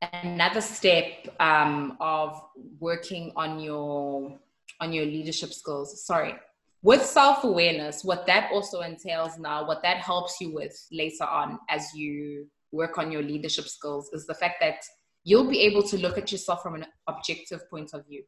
another 0.01 0.61
step 0.61 1.29
um, 1.39 1.97
of 2.01 2.41
working 2.79 3.33
on 3.37 3.61
your 3.61 4.39
on 4.81 4.93
your 4.93 5.05
leadership 5.05 5.53
skills. 5.53 6.03
Sorry, 6.07 6.35
with 6.83 7.05
self-awareness, 7.05 8.05
what 8.05 8.27
that 8.27 8.51
also 8.53 8.81
entails 8.81 9.39
now, 9.39 9.67
what 9.67 9.83
that 9.83 9.99
helps 9.99 10.41
you 10.41 10.55
with 10.55 10.75
later 10.91 11.25
on 11.25 11.59
as 11.69 11.93
you 11.95 12.47
work 12.73 12.97
on 12.97 13.13
your 13.13 13.23
leadership 13.23 13.67
skills 13.69 14.09
is 14.15 14.27
the 14.27 14.35
fact 14.35 14.57
that 14.61 14.83
you'll 15.25 15.49
be 15.49 15.61
able 15.61 15.83
to 15.83 15.99
look 15.99 16.19
at 16.19 16.33
yourself 16.33 16.63
from 16.63 16.75
an 16.75 16.87
objective 17.07 17.69
point 17.69 17.91
of 17.95 18.07
view 18.07 18.23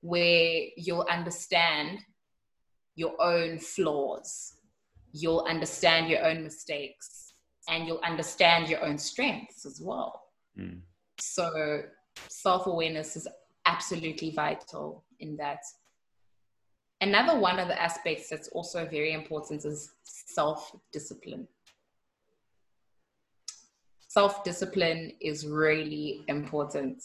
where 0.00 0.62
you'll 0.76 1.06
understand 1.10 1.98
your 2.94 3.20
own 3.20 3.58
flaws, 3.58 4.54
you'll 5.12 5.44
understand 5.48 6.08
your 6.08 6.24
own 6.24 6.42
mistakes, 6.42 7.34
and 7.68 7.86
you'll 7.86 8.00
understand 8.04 8.68
your 8.68 8.82
own 8.82 8.98
strengths 8.98 9.66
as 9.66 9.80
well. 9.82 10.22
Mm. 10.58 10.80
So, 11.18 11.82
self 12.28 12.66
awareness 12.66 13.16
is 13.16 13.28
absolutely 13.66 14.30
vital 14.30 15.04
in 15.20 15.36
that. 15.36 15.60
Another 17.02 17.38
one 17.38 17.58
of 17.58 17.68
the 17.68 17.80
aspects 17.80 18.28
that's 18.28 18.48
also 18.48 18.86
very 18.86 19.12
important 19.12 19.64
is 19.64 19.92
self 20.04 20.74
discipline 20.92 21.46
self 24.10 24.42
discipline 24.42 25.12
is 25.20 25.46
really 25.46 26.24
important 26.26 27.00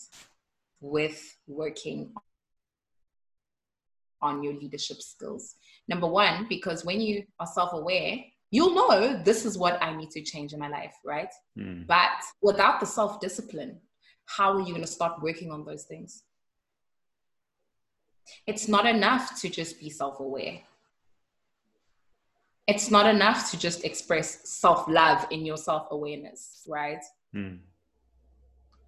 with 0.81 1.37
working 1.45 2.11
on 4.23 4.41
your 4.41 4.53
leadership 4.53 4.97
skills. 4.97 5.55
Number 5.87 6.07
one, 6.07 6.47
because 6.49 6.83
when 6.83 6.99
you 6.99 7.23
are 7.39 7.45
self 7.45 7.73
aware, 7.73 8.17
you'll 8.49 8.73
know 8.73 9.21
this 9.23 9.45
is 9.45 9.55
what 9.55 9.81
I 9.83 9.95
need 9.95 10.09
to 10.11 10.21
change 10.23 10.53
in 10.53 10.59
my 10.59 10.67
life, 10.67 10.95
right? 11.05 11.31
Mm. 11.57 11.85
But 11.85 12.17
without 12.41 12.79
the 12.79 12.87
self 12.87 13.19
discipline, 13.19 13.79
how 14.25 14.53
are 14.53 14.61
you 14.61 14.69
going 14.69 14.81
to 14.81 14.87
start 14.87 15.21
working 15.21 15.51
on 15.51 15.63
those 15.63 15.83
things? 15.83 16.23
It's 18.47 18.67
not 18.67 18.87
enough 18.87 19.39
to 19.41 19.49
just 19.49 19.79
be 19.79 19.91
self 19.91 20.19
aware 20.19 20.59
it's 22.67 22.89
not 22.89 23.08
enough 23.08 23.51
to 23.51 23.60
just 23.60 23.86
express 23.86 24.49
self 24.49 24.88
love 24.88 25.28
in 25.32 25.45
your 25.45 25.58
self 25.58 25.88
awareness, 25.91 26.63
right? 26.67 27.04
Mm. 27.34 27.60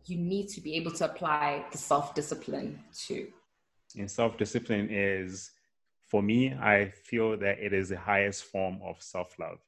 You 0.06 0.18
need 0.18 0.48
to 0.50 0.62
be 0.62 0.76
able 0.76 0.92
to 0.92 1.06
apply 1.06 1.66
the 1.72 1.78
self 1.78 2.16
discipline 2.16 2.80
too. 2.96 3.28
And 3.98 4.10
self 4.10 4.38
discipline 4.38 4.90
is, 4.90 5.52
for 6.06 6.24
me, 6.24 6.54
I 6.54 6.90
feel 6.90 7.38
that 7.38 7.60
it 7.60 7.74
is 7.74 7.90
the 7.90 7.98
highest 7.98 8.46
form 8.46 8.80
of 8.84 9.02
self 9.02 9.38
love. 9.40 9.60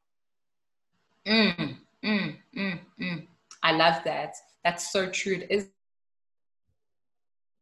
Mm, 1.28 1.78
mm, 2.04 2.36
mm, 2.56 2.80
mm. 3.00 3.28
I 3.62 3.72
love 3.74 4.04
that. 4.06 4.36
That's 4.64 4.92
so 4.92 5.10
true. 5.10 5.34
It 5.34 5.48
is 5.52 5.68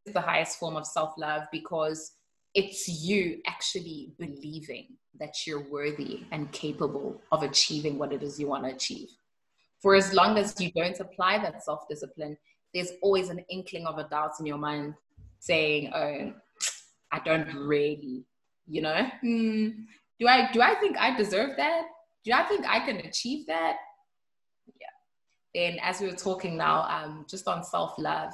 the 0.06 0.22
highest 0.22 0.60
form 0.60 0.78
of 0.78 0.88
self 0.88 1.14
love 1.18 1.44
because 1.52 2.14
it's 2.58 2.88
you 2.88 3.40
actually 3.46 4.14
believing 4.18 4.88
that 5.20 5.46
you're 5.46 5.70
worthy 5.70 6.26
and 6.32 6.52
capable 6.52 7.22
of 7.32 7.44
achieving 7.44 8.00
what 8.00 8.12
it 8.12 8.24
is 8.24 8.40
you 8.40 8.48
want 8.48 8.64
to 8.64 8.72
achieve. 8.72 9.10
For 9.80 9.94
as 9.94 10.12
long 10.12 10.40
as 10.40 10.60
you 10.60 10.72
don't 10.72 11.00
apply 11.00 11.38
that 11.38 11.64
self 11.64 11.88
discipline, 11.88 12.36
there's 12.74 12.94
always 13.04 13.30
an 13.30 13.46
inkling 13.52 13.86
of 13.86 14.00
a 14.00 14.10
doubt 14.10 14.32
in 14.40 14.48
your 14.48 14.58
mind 14.58 14.96
saying, 15.40 15.92
Oh, 15.94 16.34
I 17.12 17.20
don't 17.24 17.48
really, 17.54 18.26
you 18.68 18.82
know, 18.82 19.08
hmm, 19.22 19.70
do 20.20 20.28
I 20.28 20.52
do 20.52 20.60
I 20.60 20.74
think 20.76 20.98
I 20.98 21.16
deserve 21.16 21.52
that? 21.58 21.84
Do 22.26 22.32
I 22.34 22.42
think 22.44 22.66
I 22.68 22.80
can 22.80 22.98
achieve 22.98 23.46
that? 23.46 23.78
Yeah. 24.82 24.88
Then 25.54 25.80
as 25.84 26.02
we 26.02 26.08
were 26.08 26.14
talking 26.16 26.58
now, 26.58 26.82
um, 26.90 27.28
just 27.30 27.48
on 27.48 27.64
self-love, 27.64 28.34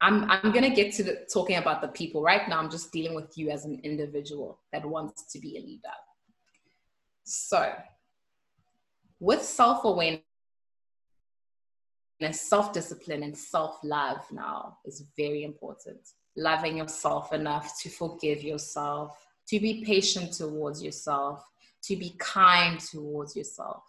I'm 0.00 0.30
I'm 0.30 0.52
gonna 0.52 0.74
get 0.74 0.94
to 0.94 1.02
the, 1.02 1.26
talking 1.32 1.56
about 1.56 1.82
the 1.82 1.88
people 1.88 2.22
right 2.22 2.48
now. 2.48 2.58
I'm 2.58 2.70
just 2.70 2.90
dealing 2.92 3.14
with 3.14 3.36
you 3.36 3.50
as 3.50 3.64
an 3.64 3.80
individual 3.82 4.58
that 4.72 4.84
wants 4.84 5.30
to 5.32 5.38
be 5.38 5.58
a 5.58 5.60
leader. 5.60 5.88
So, 7.24 7.72
with 9.18 9.42
self 9.42 9.84
awareness, 9.84 10.22
self 12.32 12.72
discipline, 12.72 13.22
and 13.22 13.36
self 13.36 13.78
love 13.84 14.20
now 14.32 14.78
is 14.86 15.04
very 15.16 15.44
important. 15.44 16.00
Loving 16.36 16.78
yourself 16.78 17.32
enough 17.32 17.78
to 17.82 17.90
forgive 17.90 18.42
yourself, 18.42 19.18
to 19.48 19.60
be 19.60 19.84
patient 19.84 20.32
towards 20.32 20.82
yourself, 20.82 21.44
to 21.82 21.96
be 21.96 22.14
kind 22.18 22.80
towards 22.80 23.36
yourself, 23.36 23.82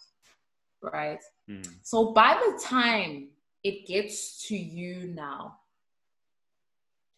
right? 0.82 1.24
Mm. 1.50 1.68
So, 1.84 2.12
by 2.12 2.34
the 2.34 2.62
time 2.62 3.30
it 3.64 3.88
gets 3.88 4.46
to 4.48 4.58
you 4.58 5.14
now, 5.16 5.61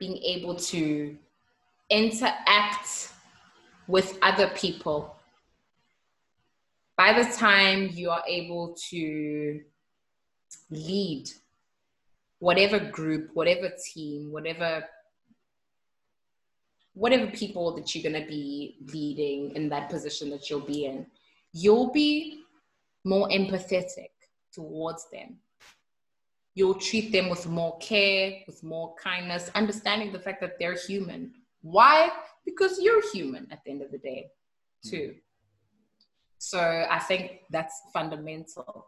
being 0.04 0.18
able 0.18 0.54
to 0.54 1.16
interact 1.90 3.14
with 3.88 4.18
other 4.22 4.50
people. 4.50 5.16
By 6.98 7.14
the 7.14 7.32
time 7.32 7.90
you 7.94 8.10
are 8.10 8.24
able 8.28 8.76
to 8.90 9.62
lead 10.70 11.30
whatever 12.40 12.80
group, 12.80 13.30
whatever 13.34 13.72
team, 13.94 14.32
whatever 14.32 14.84
whatever 16.96 17.26
people 17.32 17.76
that 17.76 17.96
you're 17.96 18.04
going 18.04 18.22
to 18.22 18.30
be 18.30 18.76
leading 18.94 19.56
in 19.56 19.68
that 19.68 19.90
position 19.90 20.30
that 20.30 20.48
you'll 20.48 20.60
be 20.60 20.86
in, 20.86 21.08
you'll 21.52 21.92
be 21.92 22.42
more 23.04 23.28
empathetic 23.30 24.12
towards 24.52 25.10
them 25.10 25.38
you'll 26.56 26.76
treat 26.76 27.12
them 27.12 27.30
with 27.30 27.48
more 27.48 27.78
care, 27.80 28.42
with 28.48 28.64
more 28.64 28.94
kindness, 28.96 29.50
understanding 29.56 30.12
the 30.12 30.20
fact 30.20 30.42
that 30.42 30.60
they're 30.60 30.76
human. 30.76 31.34
Why? 31.62 32.12
Because 32.46 32.80
you're 32.82 33.02
human 33.12 33.48
at 33.52 33.64
the 33.64 33.72
end 33.72 33.82
of 33.82 33.92
the 33.92 33.98
day, 33.98 34.28
too. 34.86 35.16
So 36.38 36.60
I 36.90 37.00
think 37.00 37.40
that's 37.50 37.82
fundamental. 37.94 38.88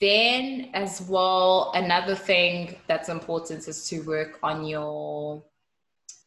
Then, 0.00 0.70
as 0.74 1.00
well, 1.08 1.72
another 1.74 2.14
thing 2.14 2.76
that's 2.86 3.08
important 3.08 3.66
is 3.66 3.88
to 3.88 4.00
work 4.00 4.38
on 4.42 4.64
your 4.64 5.42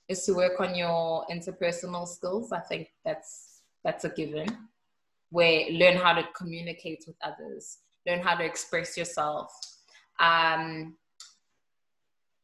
is 0.10 0.26
to 0.26 0.34
work 0.34 0.60
on 0.60 0.76
your 0.76 1.26
interpersonal 1.32 2.06
skills. 2.06 2.52
I 2.52 2.60
think 2.60 2.90
that's 3.06 3.62
that's 3.84 4.04
a 4.04 4.10
given. 4.10 4.48
Where 5.30 5.70
learn 5.70 5.98
how 5.98 6.14
to 6.14 6.28
communicate 6.36 7.04
with 7.08 7.16
others, 7.24 7.78
learn 8.06 8.20
how 8.20 8.36
to 8.36 8.44
express 8.44 8.98
yourself, 8.98 9.54
um, 10.22 10.96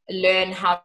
learn 0.09 0.51
how 0.51 0.81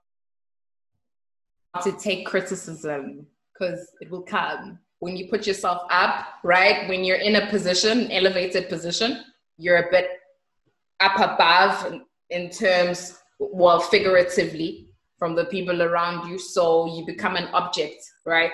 to 1.83 1.93
take 1.93 2.27
criticism 2.27 3.27
because 3.53 3.91
it 4.01 4.11
will 4.11 4.23
come 4.23 4.79
when 4.99 5.17
you 5.17 5.29
put 5.29 5.49
yourself 5.49 5.83
up, 5.91 6.27
right? 6.45 6.89
When 6.89 7.03
you're 7.03 7.17
in 7.17 7.35
a 7.37 7.47
position, 7.49 8.11
elevated 8.13 8.69
position, 8.69 9.25
you're 9.57 9.89
a 9.89 9.91
bit 9.91 10.09
up 11.01 11.19
above 11.19 12.01
in 12.31 12.51
terms, 12.51 13.19
well, 13.41 13.81
figuratively 13.81 14.89
from 15.19 15.35
the 15.35 15.47
people 15.47 15.83
around 15.83 16.29
you. 16.29 16.39
So 16.39 16.87
you 16.95 17.05
become 17.05 17.35
an 17.37 17.49
object, 17.53 18.01
right? 18.27 18.53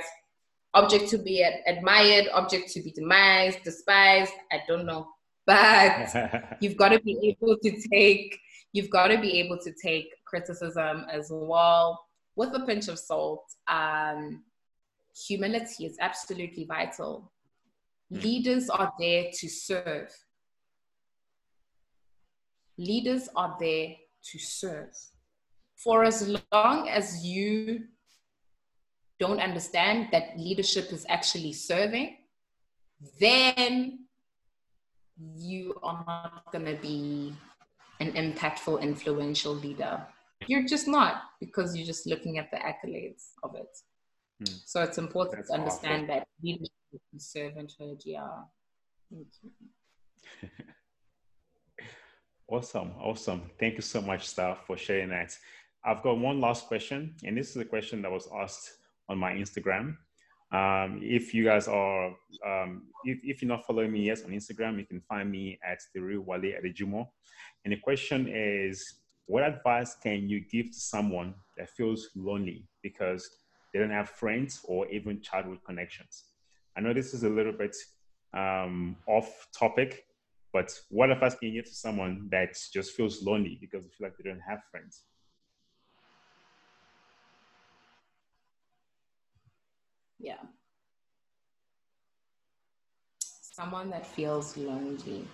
Object 0.75 1.09
to 1.11 1.19
be 1.19 1.47
admired, 1.67 2.29
object 2.33 2.71
to 2.73 2.83
be 2.83 2.93
demised, 2.93 3.63
despised. 3.63 4.33
I 4.51 4.63
don't 4.67 4.87
know. 4.87 5.09
But 5.49 6.59
you've 6.61 6.77
got 6.77 6.91
to 6.91 7.01
be 7.01 7.17
able 7.41 7.57
to 7.57 7.89
take, 7.91 8.39
you've 8.75 8.91
got 8.91 9.09
to 9.09 9.19
be 9.19 9.41
able 9.41 9.57
to 9.65 9.73
take 9.83 10.11
criticism 10.27 11.07
as 11.11 11.29
well 11.33 12.05
with 12.37 12.55
a 12.55 12.67
pinch 12.67 12.89
of 12.89 12.99
salt. 12.99 13.45
Um, 13.67 14.45
humility 15.27 15.87
is 15.87 15.97
absolutely 16.01 16.67
vital. 16.67 17.33
Mm. 18.13 18.23
Leaders 18.23 18.69
are 18.69 18.93
there 19.01 19.31
to 19.33 19.49
serve. 19.49 20.11
Leaders 22.77 23.31
are 23.35 23.57
there 23.59 23.95
to 24.31 24.39
serve. 24.39 24.93
For 25.83 26.05
as 26.05 26.37
long 26.53 26.91
as 26.91 27.25
you 27.25 27.85
don't 29.19 29.41
understand 29.41 30.09
that 30.13 30.39
leadership 30.39 30.93
is 30.93 31.07
actually 31.09 31.55
serving, 31.55 32.19
then 33.19 34.08
you 35.37 35.79
are 35.83 36.05
not 36.07 36.51
going 36.53 36.65
to 36.65 36.81
be 36.81 37.35
an 38.01 38.13
impactful, 38.13 38.81
influential 38.81 39.55
leader. 39.55 40.07
You're 40.47 40.67
just 40.67 40.87
not 40.87 41.23
because 41.41 41.77
you're 41.77 41.87
just 41.87 42.07
looking 42.07 42.39
at 42.39 42.51
the 42.51 42.59
accolades 42.59 43.31
of 43.43 43.55
it. 43.57 43.77
Hmm. 44.39 44.55
So 44.67 44.83
it's 44.83 44.99
important 44.99 45.39
That's 45.39 45.49
to 45.49 45.55
understand 45.55 46.05
awful. 46.05 46.15
that 46.15 46.29
leadership 46.43 46.71
and 47.13 47.21
servanthood, 47.21 48.03
yeah. 48.05 48.29
awesome, 52.49 52.93
awesome. 53.01 53.51
Thank 53.59 53.75
you 53.75 53.83
so 53.83 54.01
much, 54.01 54.29
Steph, 54.29 54.65
for 54.67 54.77
sharing 54.77 55.09
that. 55.11 55.37
I've 55.85 56.03
got 56.03 56.19
one 56.19 56.41
last 56.41 56.67
question, 56.67 57.15
and 57.25 57.37
this 57.37 57.51
is 57.51 57.57
a 57.57 57.65
question 57.65 58.03
that 58.03 58.13
was 58.13 58.29
asked 58.35 58.75
on 59.09 59.19
my 59.19 59.33
Instagram. 59.33 59.97
Um, 60.51 61.01
if 61.03 61.35
you 61.35 61.45
guys 61.45 61.69
are, 61.69 62.07
um, 62.47 62.85
if, 63.05 63.19
if 63.23 63.43
you're 63.43 63.49
not 63.49 63.67
following 63.67 63.93
me 63.93 64.07
yet 64.07 64.25
on 64.25 64.31
Instagram, 64.31 64.79
you 64.79 64.87
can 64.87 65.01
find 65.01 65.31
me 65.31 65.59
at 65.63 65.79
the 65.95 66.01
real 66.01 66.23
Wale 66.23 66.41
Adejumo. 66.41 67.07
And 67.65 67.73
the 67.73 67.79
question 67.79 68.29
is, 68.29 69.01
what 69.27 69.43
advice 69.43 69.95
can 70.03 70.29
you 70.29 70.41
give 70.41 70.71
to 70.71 70.81
someone 70.81 71.35
that 71.59 71.69
feels 71.69 72.09
lonely 72.17 72.67
because 72.83 73.29
they 73.73 73.79
don't 73.79 73.91
have 73.91 74.09
friends 74.11 74.61
or 74.65 74.89
even 74.89 75.21
childhood 75.21 75.59
connections. 75.65 76.25
I 76.77 76.81
know 76.81 76.95
this 76.95 77.13
is 77.13 77.25
a 77.25 77.29
little 77.29 77.53
bit 77.53 77.77
um, 78.35 78.97
off 79.07 79.49
topic, 79.57 80.05
but 80.53 80.73
what 80.91 81.11
advice 81.11 81.35
can 81.35 81.49
you 81.49 81.61
give 81.61 81.71
to 81.71 81.77
someone 81.77 82.29
that 82.31 82.57
just 82.73 82.93
feels 82.93 83.23
lonely 83.23 83.59
because 83.61 83.83
they 83.83 83.91
feel 83.91 84.07
like 84.09 84.17
they 84.17 84.29
don't 84.29 84.41
have 84.41 84.61
friends? 84.71 85.03
Yeah. 90.19 90.43
Someone 93.21 93.91
that 93.91 94.07
feels 94.07 94.57
lonely. 94.57 95.27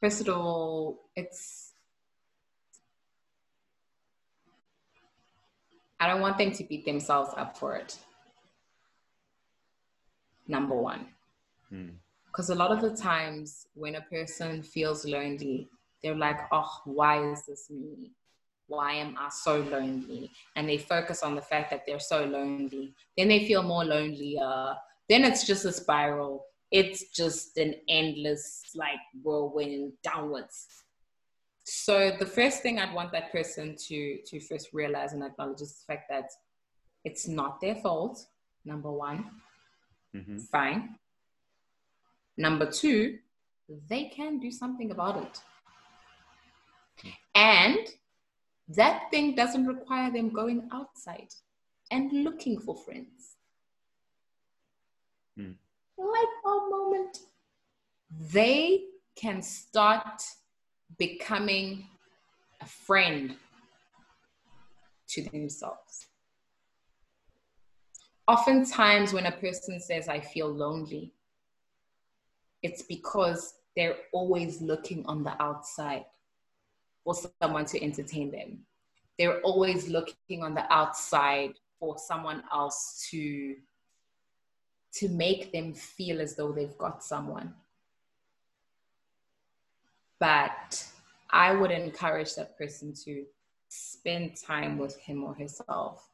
First 0.00 0.22
of 0.22 0.36
all, 0.36 1.04
it's 1.14 1.72
I 6.00 6.08
don't 6.08 6.20
want 6.20 6.36
them 6.36 6.50
to 6.50 6.64
beat 6.64 6.84
themselves 6.84 7.30
up 7.36 7.56
for 7.56 7.76
it. 7.76 7.96
Number 10.48 10.74
one. 10.74 11.06
Because 12.26 12.48
hmm. 12.48 12.52
a 12.54 12.56
lot 12.56 12.72
of 12.72 12.80
the 12.80 12.96
times 12.96 13.68
when 13.74 13.94
a 13.94 14.00
person 14.00 14.64
feels 14.64 15.04
lonely, 15.04 15.68
they're 16.02 16.16
like, 16.16 16.40
oh, 16.50 16.80
why 16.84 17.24
is 17.30 17.46
this 17.46 17.70
me? 17.70 18.10
Why 18.72 18.92
am 19.04 19.16
I 19.18 19.28
so 19.28 19.54
lonely? 19.74 20.30
And 20.56 20.66
they 20.68 20.78
focus 20.78 21.22
on 21.22 21.34
the 21.34 21.42
fact 21.42 21.70
that 21.70 21.82
they're 21.86 22.06
so 22.14 22.24
lonely. 22.24 22.94
Then 23.16 23.28
they 23.28 23.46
feel 23.46 23.62
more 23.62 23.84
lonelier. 23.84 24.76
Then 25.10 25.24
it's 25.24 25.44
just 25.46 25.66
a 25.66 25.72
spiral. 25.72 26.46
It's 26.70 27.00
just 27.10 27.58
an 27.58 27.74
endless, 27.88 28.44
like, 28.74 29.02
whirlwind 29.22 29.92
downwards. 30.02 30.58
So 31.64 31.94
the 32.18 32.30
first 32.38 32.62
thing 32.62 32.78
I'd 32.78 32.94
want 32.94 33.12
that 33.12 33.30
person 33.30 33.76
to 33.88 33.98
to 34.28 34.40
first 34.40 34.66
realize 34.72 35.12
and 35.12 35.22
acknowledge 35.22 35.60
is 35.60 35.72
the 35.78 35.92
fact 35.92 36.04
that 36.08 36.28
it's 37.04 37.28
not 37.28 37.60
their 37.60 37.76
fault. 37.76 38.16
Number 38.64 38.90
one, 38.90 39.20
mm-hmm. 40.16 40.38
fine. 40.56 40.80
Number 42.36 42.66
two, 42.70 43.18
they 43.90 44.04
can 44.16 44.38
do 44.38 44.50
something 44.50 44.90
about 44.90 45.16
it. 45.26 45.34
And 47.34 47.84
that 48.74 49.10
thing 49.10 49.34
doesn't 49.34 49.66
require 49.66 50.10
them 50.10 50.30
going 50.30 50.68
outside 50.72 51.28
and 51.90 52.12
looking 52.24 52.58
for 52.58 52.76
friends. 52.76 53.36
Mm. 55.38 55.54
Light 55.98 56.34
bulb 56.44 56.70
moment. 56.70 57.18
They 58.32 58.84
can 59.16 59.42
start 59.42 60.22
becoming 60.98 61.86
a 62.60 62.66
friend 62.66 63.36
to 65.08 65.22
themselves. 65.22 66.06
Oftentimes, 68.28 69.12
when 69.12 69.26
a 69.26 69.32
person 69.32 69.80
says, 69.80 70.08
I 70.08 70.20
feel 70.20 70.48
lonely, 70.48 71.12
it's 72.62 72.82
because 72.82 73.54
they're 73.76 73.96
always 74.12 74.60
looking 74.60 75.04
on 75.06 75.24
the 75.24 75.40
outside 75.42 76.04
for 77.04 77.14
someone 77.40 77.64
to 77.66 77.82
entertain 77.82 78.30
them. 78.30 78.58
They're 79.18 79.40
always 79.40 79.88
looking 79.88 80.42
on 80.42 80.54
the 80.54 80.70
outside 80.72 81.52
for 81.78 81.98
someone 81.98 82.42
else 82.52 83.06
to, 83.10 83.56
to 84.94 85.08
make 85.08 85.52
them 85.52 85.74
feel 85.74 86.20
as 86.20 86.36
though 86.36 86.52
they've 86.52 86.78
got 86.78 87.02
someone. 87.04 87.54
But 90.18 90.86
I 91.30 91.52
would 91.52 91.70
encourage 91.70 92.34
that 92.36 92.56
person 92.56 92.94
to 93.04 93.24
spend 93.68 94.36
time 94.36 94.78
with 94.78 94.96
him 94.98 95.24
or 95.24 95.34
herself. 95.34 96.08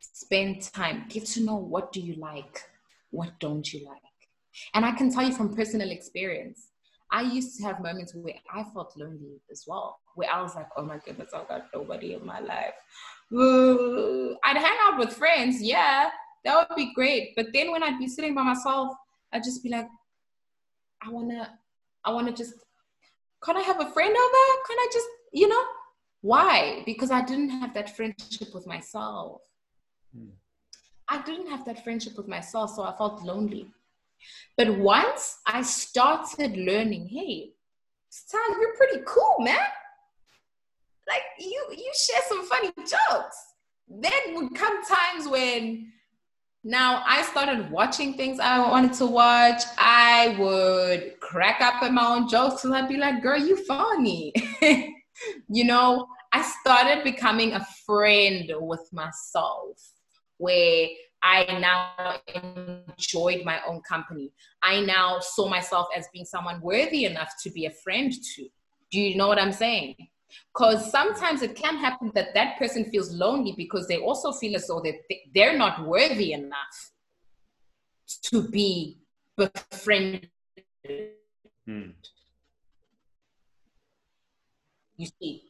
Spend 0.00 0.62
time, 0.62 1.06
get 1.08 1.26
to 1.26 1.42
know 1.42 1.56
what 1.56 1.92
do 1.92 2.00
you 2.00 2.14
like, 2.14 2.62
what 3.10 3.38
don't 3.40 3.72
you 3.72 3.84
like. 3.86 4.00
And 4.74 4.84
I 4.84 4.92
can 4.92 5.12
tell 5.12 5.24
you 5.24 5.34
from 5.34 5.54
personal 5.54 5.90
experience, 5.90 6.68
I 7.10 7.22
used 7.22 7.56
to 7.58 7.64
have 7.64 7.80
moments 7.80 8.14
where 8.14 8.34
I 8.52 8.64
felt 8.74 8.92
lonely 8.96 9.40
as 9.50 9.64
well, 9.66 9.98
where 10.14 10.30
I 10.30 10.42
was 10.42 10.54
like, 10.54 10.68
oh 10.76 10.82
my 10.82 10.98
goodness, 10.98 11.30
I've 11.34 11.48
got 11.48 11.66
nobody 11.74 12.14
in 12.14 12.26
my 12.26 12.40
life. 12.40 12.74
Ooh. 13.32 14.36
I'd 14.44 14.56
hang 14.56 14.76
out 14.82 14.98
with 14.98 15.12
friends, 15.12 15.62
yeah, 15.62 16.10
that 16.44 16.68
would 16.68 16.76
be 16.76 16.92
great. 16.94 17.32
But 17.36 17.46
then 17.52 17.70
when 17.70 17.82
I'd 17.82 17.98
be 17.98 18.08
sitting 18.08 18.34
by 18.34 18.42
myself, 18.42 18.92
I'd 19.32 19.44
just 19.44 19.62
be 19.62 19.68
like, 19.68 19.88
I 21.02 21.10
wanna 21.10 21.58
I 22.06 22.12
want 22.12 22.28
to 22.28 22.32
just, 22.32 22.54
can 23.42 23.56
I 23.56 23.62
have 23.62 23.80
a 23.80 23.90
friend 23.90 24.16
over? 24.16 24.62
Can 24.68 24.78
I 24.78 24.88
just, 24.92 25.06
you 25.32 25.48
know, 25.48 25.64
why? 26.20 26.82
Because 26.86 27.10
I 27.10 27.22
didn't 27.22 27.50
have 27.50 27.74
that 27.74 27.96
friendship 27.96 28.54
with 28.54 28.66
myself. 28.66 29.42
Hmm. 30.16 30.30
I 31.08 31.22
didn't 31.22 31.48
have 31.48 31.64
that 31.64 31.82
friendship 31.82 32.16
with 32.16 32.28
myself, 32.28 32.70
so 32.70 32.84
I 32.84 32.96
felt 32.96 33.22
lonely. 33.22 33.66
But 34.56 34.78
once 34.78 35.38
I 35.46 35.62
started 35.62 36.56
learning, 36.56 37.08
hey, 37.08 37.50
Star, 38.08 38.40
you're 38.60 38.76
pretty 38.76 39.02
cool, 39.06 39.36
man. 39.40 39.58
Like 41.08 41.22
you, 41.38 41.66
you 41.70 41.92
share 41.94 42.22
some 42.28 42.46
funny 42.46 42.72
jokes. 42.76 43.36
Then 43.88 44.34
would 44.34 44.54
come 44.54 44.82
times 44.84 45.28
when 45.28 45.92
now, 46.68 47.04
I 47.06 47.22
started 47.22 47.70
watching 47.70 48.14
things 48.14 48.40
I 48.40 48.58
wanted 48.58 48.92
to 48.94 49.06
watch. 49.06 49.62
I 49.78 50.34
would 50.36 51.20
crack 51.20 51.60
up 51.60 51.80
at 51.80 51.92
my 51.92 52.04
own 52.04 52.28
jokes 52.28 52.64
and 52.64 52.74
I'd 52.74 52.88
be 52.88 52.96
like, 52.96 53.22
girl, 53.22 53.38
you 53.38 53.64
funny. 53.66 54.32
you 55.48 55.62
know, 55.62 56.08
I 56.32 56.42
started 56.42 57.04
becoming 57.04 57.52
a 57.52 57.64
friend 57.86 58.50
with 58.56 58.92
myself 58.92 59.80
where 60.38 60.88
I 61.22 61.44
now 61.58 62.20
enjoyed 62.96 63.44
my 63.44 63.60
own 63.66 63.80
company. 63.80 64.32
I 64.62 64.80
now 64.80 65.18
saw 65.20 65.48
myself 65.48 65.88
as 65.96 66.06
being 66.12 66.24
someone 66.24 66.60
worthy 66.60 67.04
enough 67.04 67.32
to 67.42 67.50
be 67.50 67.66
a 67.66 67.70
friend 67.70 68.12
to. 68.12 68.48
Do 68.90 69.00
you 69.00 69.16
know 69.16 69.26
what 69.26 69.40
I'm 69.40 69.52
saying? 69.52 69.96
Because 70.52 70.90
sometimes 70.90 71.42
it 71.42 71.56
can 71.56 71.76
happen 71.76 72.12
that 72.14 72.34
that 72.34 72.58
person 72.58 72.90
feels 72.90 73.12
lonely 73.12 73.54
because 73.56 73.86
they 73.88 73.98
also 73.98 74.32
feel 74.32 74.54
as 74.56 74.66
though 74.66 74.80
that 74.80 74.94
they're 75.34 75.56
not 75.56 75.86
worthy 75.86 76.32
enough 76.32 76.92
to 78.22 78.48
be 78.48 78.98
befriended. 79.36 80.30
Hmm. 81.66 81.90
You 84.96 85.08
see. 85.20 85.45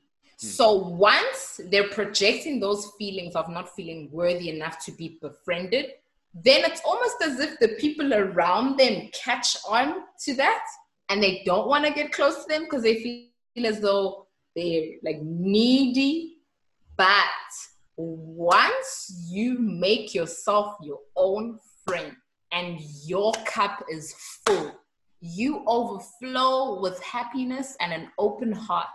So 0.55 0.75
once 0.75 1.61
they're 1.71 1.89
projecting 1.89 2.61
those 2.61 2.93
feelings 2.99 3.35
of 3.35 3.49
not 3.49 3.75
feeling 3.75 4.09
worthy 4.13 4.51
enough 4.51 4.85
to 4.87 4.93
be 4.93 5.19
befriended, 5.21 5.87
then 6.35 6.65
it's 6.65 6.83
almost 6.85 7.17
as 7.23 7.41
if 7.41 7.59
the 7.59 7.69
people 7.81 8.13
around 8.13 8.79
them 8.79 9.09
catch 9.13 9.57
on 9.69 10.03
to 10.25 10.35
that 10.35 10.65
and 11.09 11.23
they 11.23 11.43
don't 11.45 11.69
want 11.69 11.87
to 11.87 11.93
get 11.93 12.13
close 12.13 12.45
to 12.45 12.49
them 12.49 12.65
because 12.65 12.83
they 12.83 13.03
feel 13.03 13.67
as 13.67 13.81
though 13.81 14.27
they're 14.55 14.97
like 15.03 15.21
needy. 15.23 16.39
But 16.97 17.07
once 17.97 19.27
you 19.31 19.59
make 19.59 20.15
yourself 20.15 20.77
your 20.83 21.01
own 21.17 21.59
friend 21.87 22.15
and 22.53 22.79
your 23.05 23.33
cup 23.47 23.85
is 23.91 24.15
full, 24.47 24.73
you 25.21 25.65
overflow 25.67 26.81
with 26.81 27.03
happiness 27.03 27.77
and 27.81 27.93
an 27.93 28.11
open 28.19 28.53
heart 28.53 28.87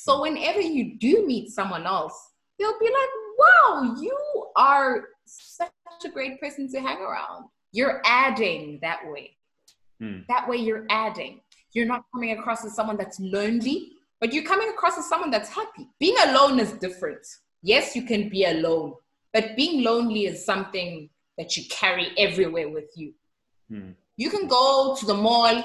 so 0.00 0.22
whenever 0.22 0.60
you 0.60 0.96
do 0.96 1.26
meet 1.26 1.50
someone 1.50 1.84
else, 1.84 2.30
they'll 2.56 2.78
be 2.78 2.86
like, 2.86 3.08
wow, 3.36 3.96
you 4.00 4.16
are 4.54 5.08
such 5.24 5.72
a 6.04 6.08
great 6.08 6.40
person 6.40 6.70
to 6.70 6.80
hang 6.80 6.98
around. 6.98 7.46
You're 7.72 8.00
adding 8.04 8.78
that 8.80 9.00
way. 9.10 9.36
Hmm. 10.00 10.18
That 10.28 10.48
way 10.48 10.58
you're 10.58 10.86
adding. 10.88 11.40
You're 11.72 11.86
not 11.86 12.04
coming 12.14 12.38
across 12.38 12.64
as 12.64 12.76
someone 12.76 12.96
that's 12.96 13.18
lonely, 13.18 13.94
but 14.20 14.32
you're 14.32 14.44
coming 14.44 14.68
across 14.68 14.96
as 14.96 15.08
someone 15.08 15.32
that's 15.32 15.48
happy. 15.48 15.88
Being 15.98 16.16
alone 16.28 16.60
is 16.60 16.72
different. 16.74 17.26
Yes, 17.62 17.96
you 17.96 18.04
can 18.04 18.28
be 18.28 18.44
alone, 18.44 18.94
but 19.32 19.56
being 19.56 19.82
lonely 19.82 20.26
is 20.26 20.44
something 20.44 21.10
that 21.38 21.56
you 21.56 21.64
carry 21.70 22.12
everywhere 22.16 22.68
with 22.68 22.92
you. 22.94 23.14
Hmm. 23.68 23.90
You 24.16 24.30
can 24.30 24.46
go 24.46 24.96
to 24.96 25.06
the 25.06 25.14
mall 25.14 25.64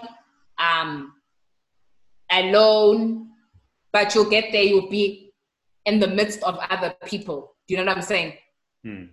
um, 0.57 1.13
alone 2.31 3.32
but 3.93 4.13
you'll 4.13 4.29
get 4.29 4.51
there, 4.51 4.63
you'll 4.63 4.89
be 4.89 5.31
in 5.85 5.99
the 5.99 6.07
midst 6.07 6.41
of 6.43 6.57
other 6.69 6.93
people. 7.05 7.55
Do 7.67 7.75
you 7.75 7.77
know 7.77 7.85
what 7.85 7.97
I'm 7.97 8.03
saying? 8.03 8.33
Hmm. 8.83 9.03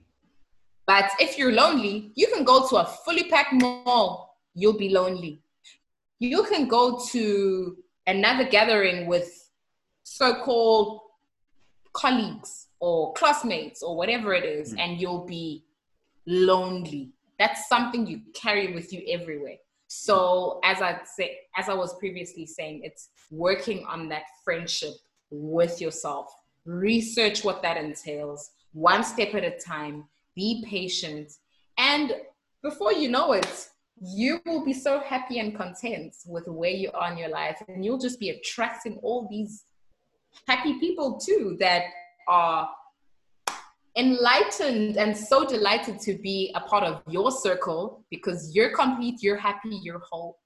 But 0.87 1.11
if 1.21 1.39
you're 1.39 1.53
lonely, 1.53 2.11
you 2.17 2.27
can 2.29 2.43
go 2.43 2.67
to 2.69 2.77
a 2.77 2.85
fully 3.05 3.31
packed 3.31 3.53
mall, 3.53 4.39
you'll 4.55 4.79
be 4.79 4.89
lonely. 4.89 5.43
You 6.19 6.43
can 6.45 6.67
go 6.67 7.01
to 7.11 7.77
another 8.07 8.45
gathering 8.45 9.07
with 9.07 9.51
so 10.03 10.43
called 10.43 11.01
colleagues 11.93 12.69
or 12.81 13.13
classmates 13.13 13.83
or 13.83 13.97
whatever 13.97 14.35
it 14.35 14.45
is, 14.45 14.73
hmm. 14.73 14.79
and 14.81 15.01
you'll 15.01 15.27
be 15.27 15.65
lonely. 16.27 17.13
That's 17.39 17.69
something 17.69 18.07
you 18.07 18.23
carry 18.35 18.75
with 18.75 18.93
you 18.93 19.03
everywhere. 19.09 19.57
So 19.93 20.61
as 20.63 20.81
I 20.81 21.01
say, 21.05 21.39
as 21.57 21.69
I 21.69 21.75
was 21.75 21.99
previously 21.99 22.47
saying, 22.47 22.83
it's 22.85 23.09
working 23.33 23.85
on 23.87 24.09
that 24.11 24.23
friendship 24.45 24.93
with 25.33 25.81
yourself. 25.81 26.33
Research 26.65 27.43
what 27.43 27.61
that 27.63 27.77
entails, 27.77 28.53
one 28.73 29.03
step 29.03 29.35
at 29.35 29.43
a 29.43 29.59
time. 29.59 30.05
Be 30.37 30.65
patient, 30.65 31.33
and 31.77 32.13
before 32.63 32.93
you 32.93 33.09
know 33.09 33.33
it, 33.33 33.69
you 34.01 34.41
will 34.47 34.65
be 34.65 34.73
so 34.73 35.01
happy 35.01 35.41
and 35.41 35.57
content 35.57 36.15
with 36.25 36.47
where 36.47 36.71
you 36.71 36.93
are 36.93 37.11
in 37.11 37.19
your 37.19 37.31
life, 37.31 37.61
and 37.67 37.85
you'll 37.85 37.99
just 37.99 38.21
be 38.21 38.31
attracting 38.31 38.97
all 39.03 39.27
these 39.29 39.65
happy 40.47 40.79
people 40.79 41.19
too 41.19 41.57
that 41.59 41.83
are 42.29 42.71
enlightened 43.97 44.97
and 44.97 45.17
so 45.17 45.45
delighted 45.45 45.99
to 46.01 46.15
be 46.19 46.53
a 46.55 46.61
part 46.61 46.85
of 46.85 47.03
your 47.09 47.31
circle 47.31 48.05
because 48.11 48.53
you're 48.55 48.75
complete, 48.75 49.23
you're 49.23 49.37
happy, 49.37 49.81
you're 49.83 50.03
whole, 50.11 50.39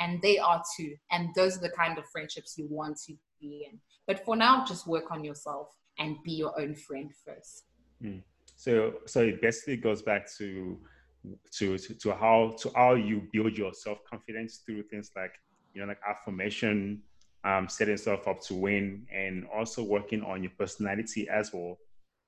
and 0.00 0.20
they 0.22 0.38
are 0.38 0.62
too. 0.76 0.94
And 1.10 1.28
those 1.34 1.56
are 1.56 1.60
the 1.60 1.70
kind 1.70 1.98
of 1.98 2.04
friendships 2.10 2.54
you 2.56 2.66
want 2.70 2.98
to 3.06 3.14
be 3.40 3.66
in. 3.70 3.78
But 4.06 4.24
for 4.24 4.36
now, 4.36 4.64
just 4.64 4.86
work 4.86 5.10
on 5.10 5.24
yourself 5.24 5.68
and 5.98 6.16
be 6.24 6.32
your 6.32 6.58
own 6.60 6.74
friend 6.74 7.10
first. 7.24 7.64
Mm. 8.02 8.22
So, 8.56 8.94
so 9.06 9.22
it 9.22 9.40
basically 9.40 9.76
goes 9.76 10.02
back 10.02 10.28
to, 10.38 10.78
to 11.52 11.76
to 11.78 11.94
to 11.94 12.14
how 12.14 12.54
to 12.60 12.70
how 12.74 12.94
you 12.94 13.22
build 13.32 13.58
your 13.58 13.74
self 13.74 13.98
confidence 14.08 14.62
through 14.64 14.84
things 14.84 15.10
like 15.14 15.32
you 15.74 15.80
know 15.80 15.86
like 15.86 16.00
affirmation, 16.08 17.02
um, 17.44 17.68
setting 17.68 17.92
yourself 17.92 18.26
up 18.26 18.40
to 18.42 18.54
win, 18.54 19.06
and 19.14 19.46
also 19.54 19.82
working 19.82 20.22
on 20.22 20.42
your 20.42 20.52
personality 20.58 21.28
as 21.28 21.52
well 21.52 21.78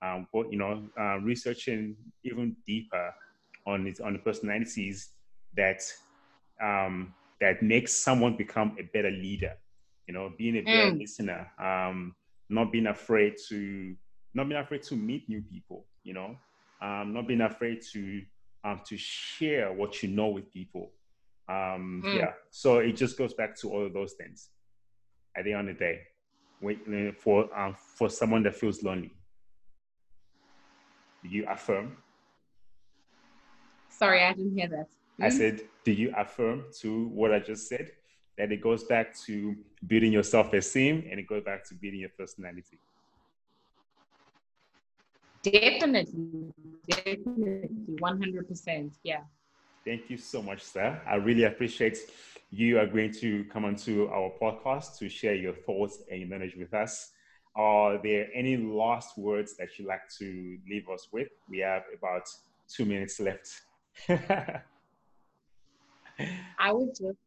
um, 0.02 0.26
but, 0.32 0.50
you 0.50 0.58
know, 0.58 0.88
uh, 0.98 1.18
researching 1.18 1.96
even 2.24 2.56
deeper 2.66 3.14
on 3.66 3.86
it, 3.86 4.00
on 4.00 4.14
the 4.14 4.18
personalities 4.18 5.10
that 5.56 5.82
um, 6.62 7.14
that 7.40 7.62
makes 7.62 7.94
someone 7.94 8.36
become 8.36 8.76
a 8.78 8.82
better 8.82 9.10
leader. 9.10 9.54
You 10.06 10.14
know, 10.14 10.32
being 10.36 10.56
a 10.56 10.62
better 10.62 10.92
mm. 10.92 10.98
listener, 10.98 11.50
um, 11.62 12.14
not 12.48 12.72
being 12.72 12.86
afraid 12.86 13.34
to 13.48 13.94
not 14.34 14.48
being 14.48 14.60
afraid 14.60 14.82
to 14.84 14.96
meet 14.96 15.28
new 15.28 15.42
people. 15.42 15.84
You 16.02 16.14
know, 16.14 16.36
um, 16.82 17.12
not 17.12 17.28
being 17.28 17.42
afraid 17.42 17.82
to 17.92 18.22
um, 18.64 18.80
to 18.86 18.96
share 18.96 19.72
what 19.72 20.02
you 20.02 20.08
know 20.08 20.28
with 20.28 20.52
people. 20.52 20.90
Um, 21.48 22.02
mm. 22.04 22.16
Yeah, 22.16 22.32
so 22.50 22.78
it 22.78 22.92
just 22.92 23.18
goes 23.18 23.34
back 23.34 23.56
to 23.56 23.70
all 23.70 23.86
of 23.86 23.92
those 23.92 24.14
things. 24.14 24.48
At 25.36 25.44
the 25.44 25.52
end 25.52 25.68
of 25.68 25.78
the 25.78 25.84
day, 25.84 26.00
when, 26.60 27.14
for 27.18 27.56
um, 27.56 27.76
for 27.76 28.08
someone 28.08 28.42
that 28.44 28.56
feels 28.56 28.82
lonely, 28.82 29.12
do 31.22 31.28
you 31.28 31.46
affirm? 31.48 31.96
Sorry, 33.88 34.22
I 34.22 34.32
didn't 34.32 34.56
hear 34.56 34.68
that. 34.68 34.88
I 35.20 35.28
said, 35.28 35.60
do 35.84 35.92
you 35.92 36.12
affirm 36.16 36.64
to 36.80 37.08
what 37.08 37.32
I 37.32 37.40
just 37.40 37.68
said? 37.68 37.90
That 38.38 38.50
it 38.52 38.62
goes 38.62 38.84
back 38.84 39.14
to 39.26 39.54
building 39.86 40.12
your 40.12 40.22
self 40.22 40.52
esteem 40.54 41.04
and 41.10 41.20
it 41.20 41.26
goes 41.26 41.44
back 41.44 41.68
to 41.68 41.74
building 41.74 42.00
your 42.00 42.10
personality. 42.18 42.80
Definitely, 45.42 46.52
definitely, 46.86 47.96
100%. 48.00 48.92
Yeah. 49.02 49.20
Thank 49.84 50.10
you 50.10 50.16
so 50.16 50.42
much, 50.42 50.62
sir. 50.62 51.00
I 51.06 51.14
really 51.16 51.44
appreciate 51.44 51.98
you 52.50 52.80
agreeing 52.80 53.12
to 53.14 53.44
come 53.44 53.64
onto 53.64 54.08
our 54.08 54.32
podcast 54.40 54.98
to 54.98 55.08
share 55.08 55.34
your 55.34 55.54
thoughts 55.54 56.02
and 56.10 56.20
your 56.20 56.28
knowledge 56.28 56.56
with 56.56 56.74
us. 56.74 57.12
Are 57.60 57.98
there 58.02 58.28
any 58.32 58.56
last 58.56 59.18
words 59.18 59.54
that 59.58 59.78
you'd 59.78 59.86
like 59.86 60.08
to 60.18 60.58
leave 60.66 60.88
us 60.88 61.08
with? 61.12 61.28
We 61.46 61.58
have 61.58 61.82
about 61.94 62.26
two 62.74 62.86
minutes 62.86 63.20
left. 63.20 63.50
I 64.08 64.62
would 66.72 66.88
just, 66.88 67.18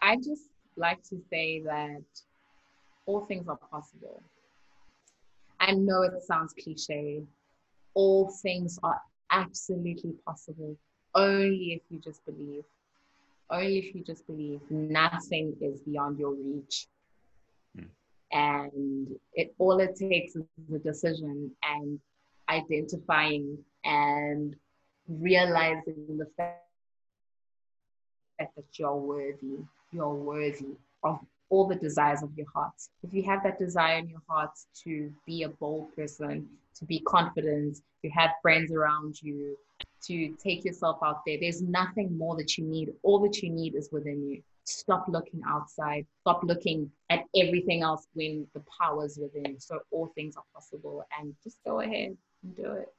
I 0.00 0.14
just 0.18 0.50
like 0.76 1.02
to 1.08 1.20
say 1.28 1.62
that 1.62 2.04
all 3.06 3.24
things 3.24 3.48
are 3.48 3.56
possible. 3.56 4.22
I 5.58 5.72
know 5.72 6.02
it 6.02 6.12
sounds 6.22 6.54
cliche. 6.62 7.24
All 7.94 8.30
things 8.40 8.78
are 8.84 9.00
absolutely 9.32 10.12
possible 10.24 10.76
only 11.16 11.72
if 11.72 11.82
you 11.90 11.98
just 11.98 12.24
believe. 12.24 12.62
Only 13.50 13.78
if 13.78 13.96
you 13.96 14.04
just 14.04 14.24
believe. 14.28 14.60
Nothing 14.70 15.56
is 15.60 15.80
beyond 15.80 16.20
your 16.20 16.34
reach 16.34 16.86
and 18.34 19.08
it 19.32 19.54
all 19.58 19.78
it 19.80 19.96
takes 19.96 20.36
is 20.36 20.44
a 20.74 20.78
decision 20.78 21.50
and 21.64 22.00
identifying 22.50 23.56
and 23.84 24.56
realizing 25.08 26.18
the 26.18 26.26
fact 26.36 26.60
that 28.38 28.64
you're 28.72 28.96
worthy 28.96 29.58
you're 29.92 30.14
worthy 30.14 30.74
of 31.04 31.20
all 31.50 31.68
the 31.68 31.76
desires 31.76 32.22
of 32.22 32.30
your 32.36 32.46
heart. 32.52 32.74
If 33.04 33.14
you 33.14 33.22
have 33.24 33.44
that 33.44 33.58
desire 33.58 33.98
in 33.98 34.08
your 34.08 34.22
heart 34.28 34.50
to 34.82 35.12
be 35.24 35.44
a 35.44 35.48
bold 35.48 35.94
person 35.94 36.48
to 36.74 36.84
be 36.84 36.98
confident 37.00 37.80
to 38.02 38.08
have 38.08 38.30
friends 38.42 38.72
around 38.72 39.22
you 39.22 39.56
to 40.02 40.34
take 40.42 40.64
yourself 40.64 40.98
out 41.04 41.20
there 41.24 41.38
there's 41.40 41.62
nothing 41.62 42.18
more 42.18 42.36
that 42.36 42.58
you 42.58 42.64
need. 42.64 42.92
All 43.04 43.20
that 43.20 43.42
you 43.42 43.50
need 43.50 43.76
is 43.76 43.90
within 43.92 44.28
you 44.28 44.42
stop 44.64 45.04
looking 45.08 45.40
outside, 45.46 46.06
stop 46.20 46.42
looking 46.42 46.90
at 47.10 47.24
everything 47.36 47.82
else 47.82 48.06
when 48.14 48.46
the 48.54 48.62
power's 48.80 49.18
within. 49.20 49.60
So 49.60 49.78
all 49.90 50.12
things 50.14 50.36
are 50.36 50.44
possible 50.52 51.04
and 51.18 51.34
just 51.42 51.58
go 51.64 51.80
ahead 51.80 52.16
and 52.42 52.56
do 52.56 52.72
it. 52.72 52.92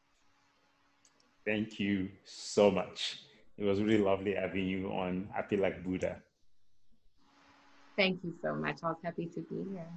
Thank 1.44 1.80
you 1.80 2.10
so 2.24 2.72
much. 2.72 3.20
It 3.58 3.66
was 3.66 3.82
really 3.82 4.04
lovely 4.04 4.34
having 4.34 4.68
you 4.68 4.88
on 4.90 5.30
Happy 5.34 5.58
Like 5.58 5.84
Buddha. 5.84 6.22
Thank 7.96 8.24
you 8.24 8.34
so 8.42 8.56
much. 8.56 8.80
I 8.84 8.88
was 8.88 8.98
happy 9.04 9.28
to 9.28 9.42
be 9.42 9.72
here. 9.72 9.88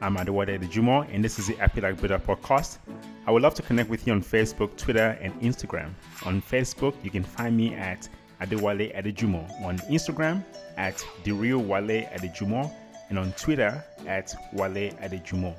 I'm 0.00 0.16
Adewale 0.16 0.58
Adejumo, 0.58 1.06
and 1.14 1.24
this 1.24 1.38
is 1.38 1.46
the 1.46 1.54
Happy 1.54 1.80
Like 1.80 2.00
Buddha 2.00 2.18
podcast. 2.18 2.78
I 3.26 3.30
would 3.30 3.42
love 3.42 3.54
to 3.54 3.62
connect 3.62 3.88
with 3.88 4.06
you 4.06 4.12
on 4.12 4.22
Facebook, 4.22 4.76
Twitter, 4.76 5.16
and 5.20 5.32
Instagram. 5.40 5.94
On 6.26 6.42
Facebook, 6.42 6.94
you 7.02 7.10
can 7.10 7.24
find 7.24 7.56
me 7.56 7.74
at 7.74 8.06
Adewale 8.40 8.94
Adejumo 8.94 9.48
on 9.62 9.78
Instagram 9.90 10.44
at 10.76 11.04
The 11.24 11.32
Real 11.32 11.58
Wale 11.58 12.06
Adejumo 12.12 12.70
and 13.08 13.18
on 13.18 13.32
Twitter 13.32 13.82
at 14.06 14.34
Wale 14.52 14.90
Adejumo. 15.00 15.54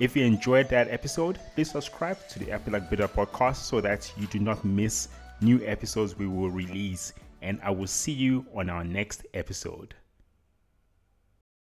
If 0.00 0.16
you 0.16 0.24
enjoyed 0.24 0.68
that 0.70 0.88
episode, 0.88 1.38
please 1.54 1.70
subscribe 1.70 2.26
to 2.28 2.38
the 2.38 2.46
Happy 2.46 2.70
Like 2.70 2.88
Buddha 2.88 3.08
podcast 3.08 3.56
so 3.56 3.80
that 3.80 4.10
you 4.16 4.26
do 4.28 4.38
not 4.38 4.64
miss 4.64 5.08
new 5.40 5.60
episodes 5.66 6.16
we 6.16 6.26
will 6.26 6.50
release. 6.50 7.12
And 7.42 7.60
I 7.62 7.70
will 7.70 7.86
see 7.86 8.12
you 8.12 8.46
on 8.54 8.70
our 8.70 8.84
next 8.84 9.26
episode. 9.34 9.94